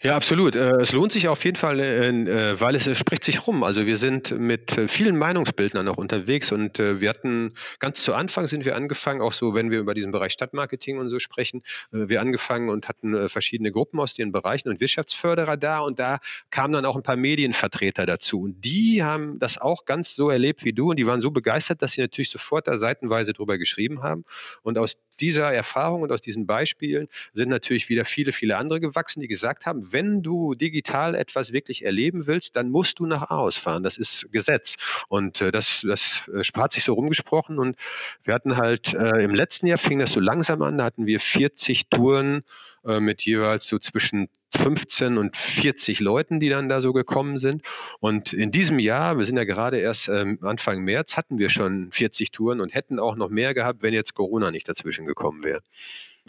[0.00, 0.54] Ja, absolut.
[0.54, 3.64] Äh, es lohnt sich auf jeden Fall, äh, äh, weil es spricht sich rum.
[3.64, 8.64] Also wir sind mit vielen Meinungsbildnern auch unterwegs und wir hatten ganz zu Anfang sind
[8.64, 12.68] wir angefangen, auch so, wenn wir über diesen Bereich Stadtmarketing und so sprechen, wir angefangen
[12.70, 16.20] und hatten verschiedene Gruppen aus den Bereichen und Wirtschaftsförderer da und da
[16.50, 20.64] kamen dann auch ein paar Medienvertreter dazu und die haben das auch ganz so erlebt
[20.64, 24.02] wie du und die waren so begeistert, dass sie natürlich sofort da seitenweise drüber geschrieben
[24.02, 24.24] haben
[24.62, 29.20] und aus dieser Erfahrung und aus diesen Beispielen sind natürlich wieder viele, viele andere gewachsen,
[29.20, 33.56] die gesagt haben, wenn du digital etwas wirklich erleben willst, dann musst du nach Aarhus
[33.56, 33.82] fahren.
[33.82, 34.76] Das ist Gesetz.
[35.08, 37.58] Und äh, das, das äh, spart sich so rumgesprochen.
[37.58, 37.76] Und
[38.24, 41.20] wir hatten halt äh, im letzten Jahr fing das so langsam an, da hatten wir
[41.20, 42.42] 40 Touren
[42.84, 47.62] äh, mit jeweils so zwischen 15 und 40 Leuten, die dann da so gekommen sind.
[48.00, 51.92] Und in diesem Jahr, wir sind ja gerade erst ähm, Anfang März, hatten wir schon
[51.92, 55.60] 40 Touren und hätten auch noch mehr gehabt, wenn jetzt Corona nicht dazwischen gekommen wäre.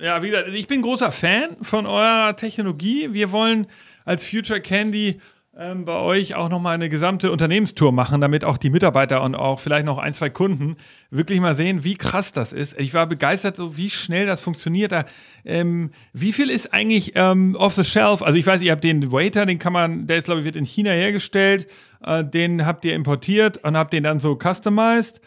[0.01, 3.09] Ja, wie gesagt, ich bin großer Fan von eurer Technologie.
[3.11, 3.67] Wir wollen
[4.05, 5.19] als Future Candy
[5.57, 9.59] ähm, bei euch auch nochmal eine gesamte Unternehmenstour machen, damit auch die Mitarbeiter und auch
[9.59, 10.77] vielleicht noch ein, zwei Kunden
[11.11, 12.79] wirklich mal sehen, wie krass das ist.
[12.79, 14.93] Ich war begeistert, so wie schnell das funktioniert.
[14.93, 15.03] Da,
[15.43, 18.21] ähm, wie viel ist eigentlich ähm, off the shelf?
[18.21, 20.55] Also ich weiß, ihr habt den Waiter, den kann man, der ist glaube ich wird
[20.55, 21.67] in China hergestellt,
[22.05, 25.19] äh, den habt ihr importiert und habt den dann so customized.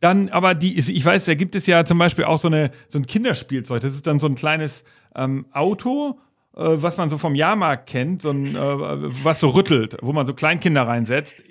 [0.00, 2.98] Dann aber die, ich weiß, da gibt es ja zum Beispiel auch so, eine, so
[2.98, 3.80] ein Kinderspielzeug.
[3.80, 4.84] Das ist dann so ein kleines
[5.14, 6.20] ähm, Auto,
[6.56, 10.26] äh, was man so vom Jahrmarkt kennt, so ein, äh, was so rüttelt, wo man
[10.26, 11.42] so Kleinkinder reinsetzt.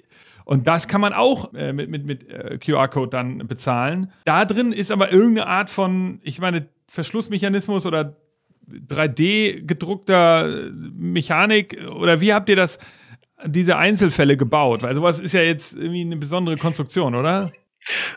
[0.46, 4.12] Und das kann man auch äh, mit, mit, mit äh, QR-Code dann bezahlen.
[4.24, 8.16] Da drin ist aber irgendeine Art von, ich meine, Verschlussmechanismus oder
[8.70, 12.80] 3D gedruckter Mechanik oder wie habt ihr das,
[13.46, 14.84] diese Einzelfälle gebaut?
[14.84, 17.52] Weil sowas ist ja jetzt irgendwie eine besondere Konstruktion, oder?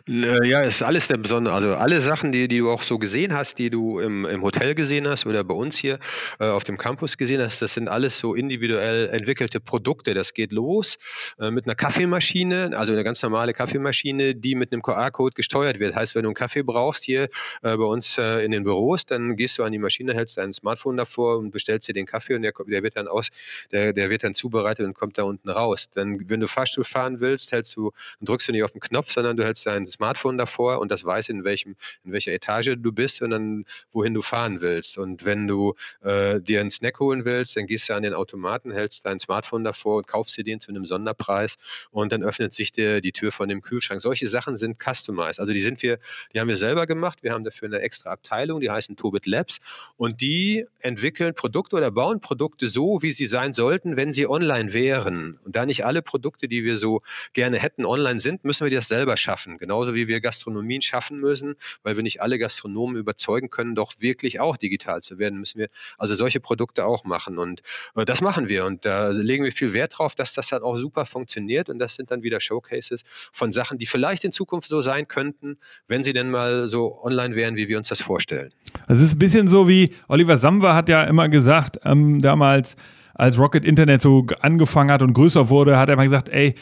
[0.07, 1.55] Ja, ist alles der Besondere.
[1.55, 4.75] Also alle Sachen, die, die du auch so gesehen hast, die du im, im Hotel
[4.75, 5.99] gesehen hast oder bei uns hier
[6.39, 10.15] äh, auf dem Campus gesehen hast, das sind alles so individuell entwickelte Produkte.
[10.15, 10.99] Das geht los
[11.39, 15.95] äh, mit einer Kaffeemaschine, also eine ganz normale Kaffeemaschine, die mit einem QR-Code gesteuert wird.
[15.95, 17.25] Heißt, wenn du einen Kaffee brauchst hier
[17.63, 20.53] äh, bei uns äh, in den Büros, dann gehst du an die Maschine, hältst dein
[20.53, 23.29] Smartphone davor und bestellst dir den Kaffee und der, der wird dann aus,
[23.71, 25.91] der, der wird dann zubereitet und kommt da unten raus.
[25.95, 29.37] Dann, wenn du Fahrstuhl fahren willst, hältst du, drückst du nicht auf den Knopf, sondern
[29.37, 33.23] du hältst dein Smartphone davor und das weiß, in, welchem, in welcher Etage du bist
[33.23, 34.99] und dann wohin du fahren willst.
[34.99, 38.73] Und wenn du äh, dir einen Snack holen willst, dann gehst du an den Automaten,
[38.73, 41.57] hältst dein Smartphone davor und kaufst dir den zu einem Sonderpreis
[41.91, 44.01] und dann öffnet sich dir die Tür von dem Kühlschrank.
[44.01, 45.41] Solche Sachen sind customized.
[45.41, 45.99] Also die sind wir,
[46.33, 47.23] die haben wir selber gemacht.
[47.23, 49.59] Wir haben dafür eine extra Abteilung, die heißen Tobit Labs
[49.97, 54.73] und die entwickeln Produkte oder bauen Produkte so, wie sie sein sollten, wenn sie online
[54.73, 55.39] wären.
[55.45, 57.03] Und da nicht alle Produkte, die wir so
[57.33, 59.59] gerne hätten, online sind, müssen wir das selber schaffen schaffen.
[59.59, 64.41] Genauso wie wir Gastronomien schaffen müssen, weil wir nicht alle Gastronomen überzeugen können, doch wirklich
[64.41, 67.39] auch digital zu werden, müssen wir also solche Produkte auch machen.
[67.39, 67.63] Und
[67.97, 68.65] äh, das machen wir.
[68.65, 71.69] Und da legen wir viel Wert drauf, dass das dann auch super funktioniert.
[71.69, 75.57] Und das sind dann wieder Showcases von Sachen, die vielleicht in Zukunft so sein könnten,
[75.89, 78.53] wenn sie denn mal so online wären, wie wir uns das vorstellen.
[78.89, 82.77] Es ist ein bisschen so wie Oliver Samba hat ja immer gesagt, ähm, damals,
[83.15, 86.55] als Rocket Internet so angefangen hat und größer wurde, hat er immer gesagt, ey,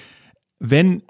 [0.58, 1.02] wenn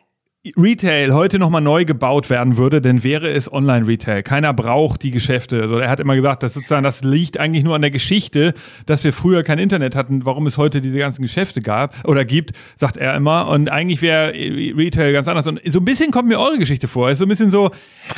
[0.57, 4.23] Retail heute nochmal neu gebaut werden würde, dann wäre es Online-Retail.
[4.23, 5.63] Keiner braucht die Geschäfte.
[5.63, 8.55] Also er hat immer gesagt, dass sozusagen das liegt eigentlich nur an der Geschichte,
[8.87, 12.53] dass wir früher kein Internet hatten, warum es heute diese ganzen Geschäfte gab oder gibt,
[12.77, 13.49] sagt er immer.
[13.49, 15.47] Und eigentlich wäre Retail ganz anders.
[15.47, 17.09] Und so ein bisschen kommt mir eure Geschichte vor.
[17.09, 17.71] Es ist so ein bisschen so,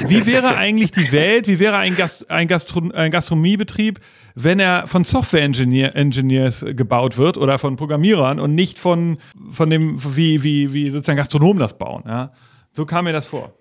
[0.07, 4.01] wie wäre eigentlich die Welt, wie wäre ein, Gast, ein, Gastro ein Gastronomiebetrieb,
[4.35, 9.19] wenn er von Software-Engineers gebaut wird oder von Programmierern und nicht von,
[9.53, 12.05] von dem, wie, wie, wie sozusagen Gastronomen das bauen.
[12.07, 12.33] Ja?
[12.73, 13.53] So kam mir das vor.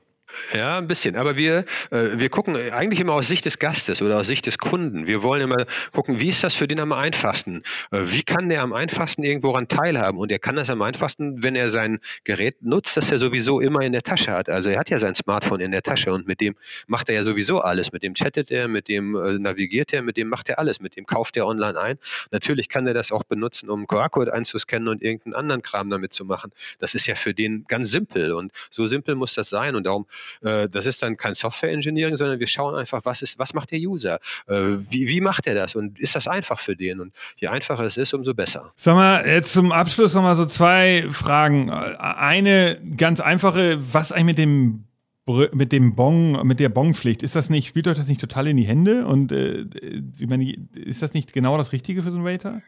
[0.54, 1.16] Ja, ein bisschen.
[1.16, 4.58] Aber wir, äh, wir gucken eigentlich immer aus Sicht des Gastes oder aus Sicht des
[4.58, 5.08] Kunden.
[5.08, 7.64] Wir wollen immer gucken, wie ist das für den am einfachsten?
[7.92, 10.20] Äh, wie kann der am einfachsten irgendwo ran teilhaben?
[10.20, 13.82] Und er kann das am einfachsten, wenn er sein Gerät nutzt, das er sowieso immer
[13.82, 14.50] in der Tasche hat.
[14.50, 16.56] Also er hat ja sein Smartphone in der Tasche und mit dem
[16.88, 17.92] macht er ja sowieso alles.
[17.92, 20.80] Mit dem chattet er, mit dem äh, navigiert er, mit dem macht er alles.
[20.80, 21.98] Mit dem kauft er online ein.
[22.32, 26.26] Natürlich kann er das auch benutzen, um QR-Code einzuscannen und irgendeinen anderen Kram damit zu
[26.26, 26.52] machen.
[26.80, 30.06] Das ist ja für den ganz simpel und so simpel muss das sein und darum
[30.42, 33.80] das ist dann kein Software Engineering, sondern wir schauen einfach, was ist, was macht der
[33.80, 34.20] User?
[34.48, 35.76] Äh, wie, wie macht er das?
[35.76, 37.00] Und ist das einfach für den?
[37.00, 38.74] Und je einfacher es ist, umso besser.
[38.76, 41.70] Sag mal, jetzt zum Abschluss nochmal so zwei Fragen.
[41.70, 44.86] Eine ganz einfache, was eigentlich mit dem
[45.52, 48.58] mit dem Bon, mit der Bonpflicht, ist das nicht, spielt euch das nicht total in
[48.58, 49.06] die Hände?
[49.06, 49.66] Und äh,
[50.18, 52.64] ich meine, ist das nicht genau das Richtige für so einen Waiter?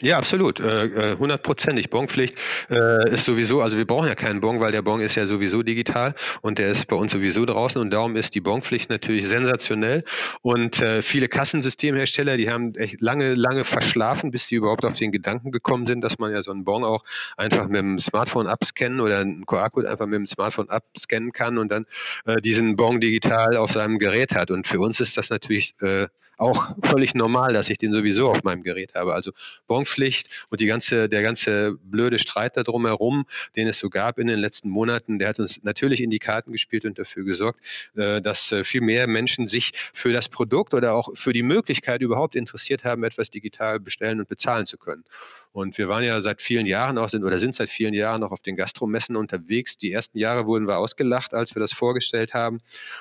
[0.00, 0.58] Ja, absolut.
[0.58, 1.88] Äh, äh, hundertprozentig.
[1.88, 2.36] Bonpflicht
[2.68, 5.62] äh, ist sowieso, also wir brauchen ja keinen Bon, weil der Bon ist ja sowieso
[5.62, 10.02] digital und der ist bei uns sowieso draußen und darum ist die Bonpflicht natürlich sensationell.
[10.42, 15.12] Und äh, viele Kassensystemhersteller, die haben echt lange, lange verschlafen, bis sie überhaupt auf den
[15.12, 17.04] Gedanken gekommen sind, dass man ja so einen Bon auch
[17.36, 21.70] einfach mit dem Smartphone abscannen oder einen QR-Code einfach mit dem Smartphone abscannen kann und
[21.70, 21.86] dann
[22.26, 24.50] äh, diesen Bon digital auf seinem Gerät hat.
[24.50, 28.42] Und für uns ist das natürlich äh, auch völlig normal, dass ich den sowieso auf
[28.42, 29.14] meinem Gerät habe.
[29.14, 29.32] Also
[29.66, 33.26] Bonpflicht und die ganze, der ganze blöde Streit da drumherum,
[33.56, 36.52] den es so gab in den letzten Monaten, der hat uns natürlich in die Karten
[36.52, 37.60] gespielt und dafür gesorgt,
[37.96, 42.02] äh, dass äh, viel mehr Menschen sich für das Produkt oder auch für die Möglichkeit
[42.02, 45.04] überhaupt interessiert haben, etwas digital bestellen und bezahlen zu können.
[45.54, 48.32] Und wir waren ja seit vielen Jahren auch sind oder sind seit vielen Jahren noch
[48.32, 49.78] auf den Gastromessen unterwegs.
[49.78, 52.58] Die ersten Jahre wurden wir ausgelacht, als wir das vorgestellt haben.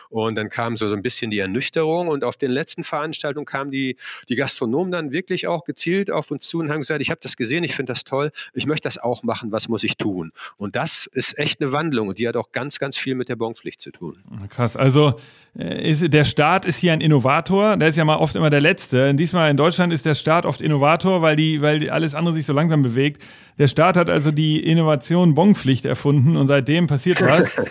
[0.10, 2.10] Und dann kam so, so ein bisschen die Ernüchterung.
[2.10, 3.97] Und auf den letzten Veranstaltungen kamen die,
[4.30, 7.38] die Gastronomen dann wirklich auch gezielt auf uns zu und haben gesagt, ich habe das
[7.38, 10.32] gesehen, ich finde das toll, ich möchte das auch machen, was muss ich tun?
[10.58, 13.36] Und das ist echt eine Wandlung und die hat auch ganz, ganz viel mit der
[13.36, 14.22] Bonpflicht zu tun.
[14.49, 15.20] Krass, also
[15.58, 18.62] äh, ist, der Staat ist hier ein Innovator, der ist ja mal oft immer der
[18.62, 19.14] Letzte.
[19.14, 22.48] diesmal in Deutschland ist der Staat oft Innovator, weil, die, weil alles andere sich sich
[22.48, 23.24] so langsam bewegt.
[23.58, 27.50] Der Staat hat also die Innovation Bonpflicht erfunden und seitdem passiert was.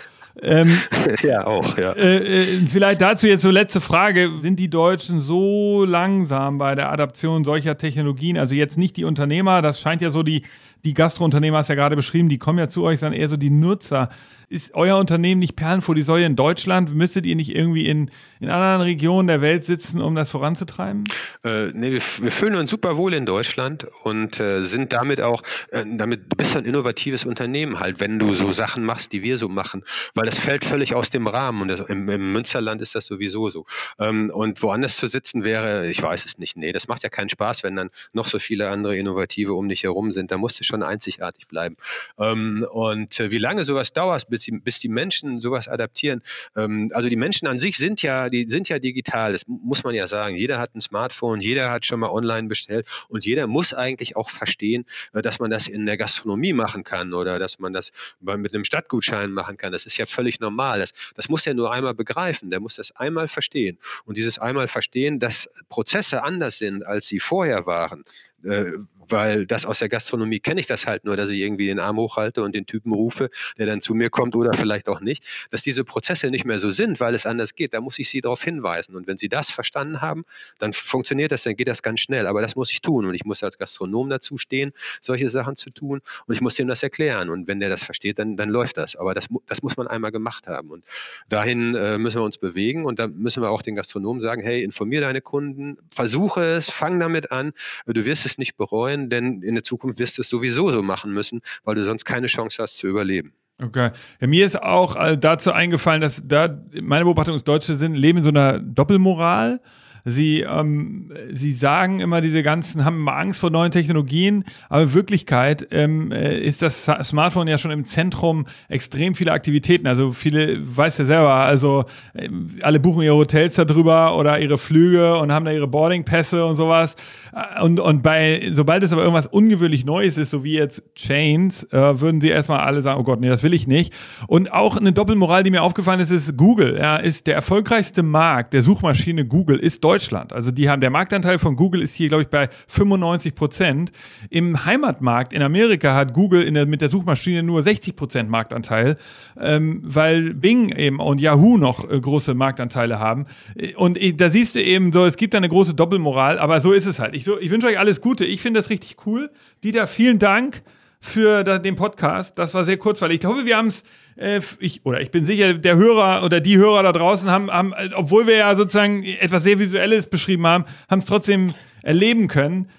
[0.41, 0.79] Ähm,
[1.21, 1.91] ja, auch, ja.
[1.91, 4.31] Äh, äh, vielleicht dazu jetzt so letzte Frage.
[4.39, 8.39] Sind die Deutschen so langsam bei der Adaption solcher Technologien?
[8.39, 10.41] Also jetzt nicht die Unternehmer, das scheint ja so die,
[10.83, 13.49] die Gastrounternehmer hast ja gerade beschrieben, die kommen ja zu euch, sondern eher so die
[13.49, 14.09] Nutzer
[14.53, 16.93] ist euer Unternehmen nicht Perlen vor die Säue in Deutschland?
[16.93, 21.05] Müsstet ihr nicht irgendwie in, in anderen Regionen der Welt sitzen, um das voranzutreiben?
[21.43, 25.41] Äh, nee, wir, wir, fühlen uns super wohl in Deutschland und äh, sind damit auch,
[25.71, 29.49] äh, damit du ein innovatives Unternehmen halt, wenn du so Sachen machst, die wir so
[29.49, 33.07] machen, weil das fällt völlig aus dem Rahmen und das, im, im, Münsterland ist das
[33.07, 33.65] sowieso so.
[33.97, 37.29] Ähm, und woanders zu sitzen wäre, ich weiß es nicht, nee, das macht ja keinen
[37.29, 40.31] Spaß, wenn dann noch so viele andere Innovative um dich herum sind.
[40.31, 41.77] Da musst du schon einzigartig bleiben.
[42.17, 46.21] Ähm, und äh, wie lange sowas dauert, bis die, bis die Menschen sowas adaptieren.
[46.55, 49.93] Ähm, also die Menschen an sich sind ja, die sind ja digital, das muss man
[49.93, 50.35] ja sagen.
[50.35, 54.29] Jeder hat ein Smartphone, jeder hat schon mal online bestellt und jeder muss eigentlich auch
[54.29, 58.53] verstehen, äh, dass man das in der Gastronomie machen kann oder dass man das mit
[58.53, 59.71] einem Stadtgutschein machen kann.
[59.71, 60.79] Das ist ja völlig normal.
[60.79, 62.49] Das, das muss er nur einmal begreifen.
[62.49, 63.77] Der muss das einmal verstehen.
[64.05, 68.03] Und dieses einmal verstehen, dass Prozesse anders sind, als sie vorher waren,
[68.43, 68.71] äh,
[69.09, 71.97] weil das aus der Gastronomie kenne ich das halt nur, dass ich irgendwie den Arm
[71.97, 75.61] hochhalte und den Typen rufe, der dann zu mir kommt oder vielleicht auch nicht, dass
[75.61, 77.73] diese Prozesse nicht mehr so sind, weil es anders geht.
[77.73, 78.95] Da muss ich sie darauf hinweisen.
[78.95, 80.25] Und wenn sie das verstanden haben,
[80.59, 82.27] dann funktioniert das, dann geht das ganz schnell.
[82.27, 85.69] Aber das muss ich tun und ich muss als Gastronom dazu stehen, solche Sachen zu
[85.69, 87.29] tun und ich muss dem das erklären.
[87.29, 88.95] Und wenn der das versteht, dann, dann läuft das.
[88.95, 90.69] Aber das, das muss man einmal gemacht haben.
[90.69, 90.83] Und
[91.29, 94.63] dahin äh, müssen wir uns bewegen und da müssen wir auch den Gastronomen sagen, hey,
[94.63, 97.53] informier deine Kunden, versuche es, fang damit an,
[97.85, 100.81] du wirst es es nicht bereuen, denn in der Zukunft wirst du es sowieso so
[100.81, 103.33] machen müssen, weil du sonst keine Chance hast zu überleben.
[103.61, 103.91] Okay.
[104.19, 108.19] Ja, mir ist auch äh, dazu eingefallen, dass da meine Beobachtung ist, Deutsche sind, leben
[108.19, 109.61] in so einer Doppelmoral.
[110.05, 114.93] Sie, ähm, sie sagen immer, diese ganzen haben immer Angst vor neuen Technologien, aber in
[114.93, 119.87] Wirklichkeit ähm, äh, ist das Smartphone ja schon im Zentrum extrem viele Aktivitäten.
[119.87, 121.85] Also viele, weiß ja selber, also
[122.15, 122.27] äh,
[122.63, 126.97] alle buchen ihre Hotels darüber oder ihre Flüge und haben da ihre Boardingpässe und sowas.
[127.33, 131.63] Äh, und, und bei, sobald es aber irgendwas ungewöhnlich Neues ist, so wie jetzt Chains,
[131.71, 133.93] äh, würden sie erstmal alle sagen, oh Gott, nee, das will ich nicht.
[134.27, 136.77] Und auch eine Doppelmoral, die mir aufgefallen ist, ist Google.
[136.77, 139.92] Ja, ist der erfolgreichste Markt der Suchmaschine Google ist Deutschland.
[139.93, 140.33] Deutschland.
[140.33, 143.91] Also die haben, der Marktanteil von Google ist hier, glaube ich, bei 95 Prozent.
[144.29, 148.97] Im Heimatmarkt in Amerika hat Google der, mit der Suchmaschine nur 60 Prozent Marktanteil,
[149.39, 153.27] ähm, weil Bing eben und Yahoo noch äh, große Marktanteile haben.
[153.75, 156.73] Und äh, da siehst du eben so, es gibt da eine große Doppelmoral, aber so
[156.73, 157.15] ist es halt.
[157.15, 158.25] Ich, so, ich wünsche euch alles Gute.
[158.25, 159.29] Ich finde das richtig cool.
[159.63, 160.63] Dieter, vielen Dank
[161.03, 162.39] für den Podcast.
[162.39, 163.19] Das war sehr kurzweilig.
[163.19, 163.83] Ich hoffe, wir haben es
[164.15, 167.73] äh, ich, oder ich bin sicher, der Hörer oder die Hörer da draußen haben, haben,
[167.95, 172.69] obwohl wir ja sozusagen etwas sehr Visuelles beschrieben haben, haben es trotzdem erleben können.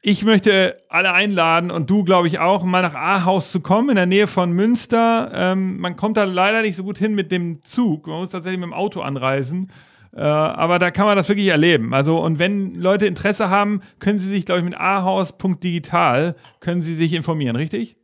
[0.00, 3.96] Ich möchte alle einladen und du, glaube ich, auch, mal nach Ahaus zu kommen, in
[3.96, 5.30] der Nähe von Münster.
[5.32, 8.06] Ähm, man kommt da leider nicht so gut hin mit dem Zug.
[8.06, 9.70] Man muss tatsächlich mit dem Auto anreisen.
[10.14, 11.94] Äh, aber da kann man das wirklich erleben.
[11.94, 16.94] Also, und wenn Leute Interesse haben, können sie sich, glaube ich, mit ahaus.digital können sie
[16.94, 17.97] sich informieren, richtig?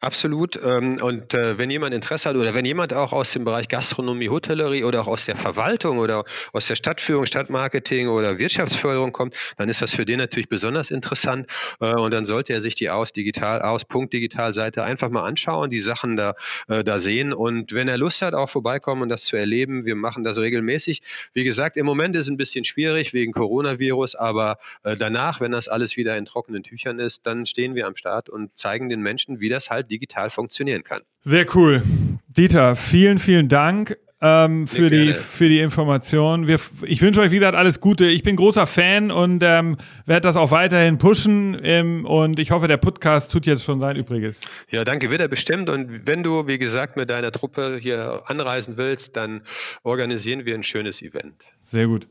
[0.00, 0.58] Absolut.
[0.62, 4.28] Ähm, und äh, wenn jemand Interesse hat oder wenn jemand auch aus dem Bereich Gastronomie,
[4.28, 9.68] Hotellerie oder auch aus der Verwaltung oder aus der Stadtführung, Stadtmarketing oder Wirtschaftsförderung kommt, dann
[9.68, 11.46] ist das für den natürlich besonders interessant.
[11.80, 15.24] Äh, und dann sollte er sich die aus digital aus Punkt Digital Seite einfach mal
[15.24, 16.34] anschauen, die Sachen da,
[16.68, 17.32] äh, da sehen.
[17.32, 21.02] Und wenn er Lust hat, auch vorbeikommen und das zu erleben, wir machen das regelmäßig.
[21.34, 25.68] Wie gesagt, im Moment ist es ein bisschen schwierig wegen Coronavirus, aber danach, wenn das
[25.68, 29.40] alles wieder in trockenen Tüchern ist, dann stehen wir am Start und zeigen den Menschen,
[29.40, 31.02] wie das halt digital funktionieren kann.
[31.24, 31.82] Sehr cool.
[32.28, 33.96] Dieter, vielen, vielen Dank.
[34.24, 36.46] Ähm, für, die, für die Information.
[36.46, 38.06] Wir, ich wünsche euch, wie gesagt, alles Gute.
[38.06, 39.76] Ich bin großer Fan und ähm,
[40.06, 41.60] werde das auch weiterhin pushen.
[41.60, 44.40] Ähm, und ich hoffe, der Podcast tut jetzt schon sein Übriges.
[44.70, 45.68] Ja, danke, wird er bestimmt.
[45.68, 49.42] Und wenn du, wie gesagt, mit deiner Truppe hier anreisen willst, dann
[49.82, 51.34] organisieren wir ein schönes Event.
[51.60, 52.06] Sehr gut.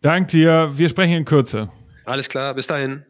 [0.00, 0.74] Dank dir.
[0.76, 1.72] Wir sprechen in Kürze.
[2.04, 3.02] Alles klar, bis dahin.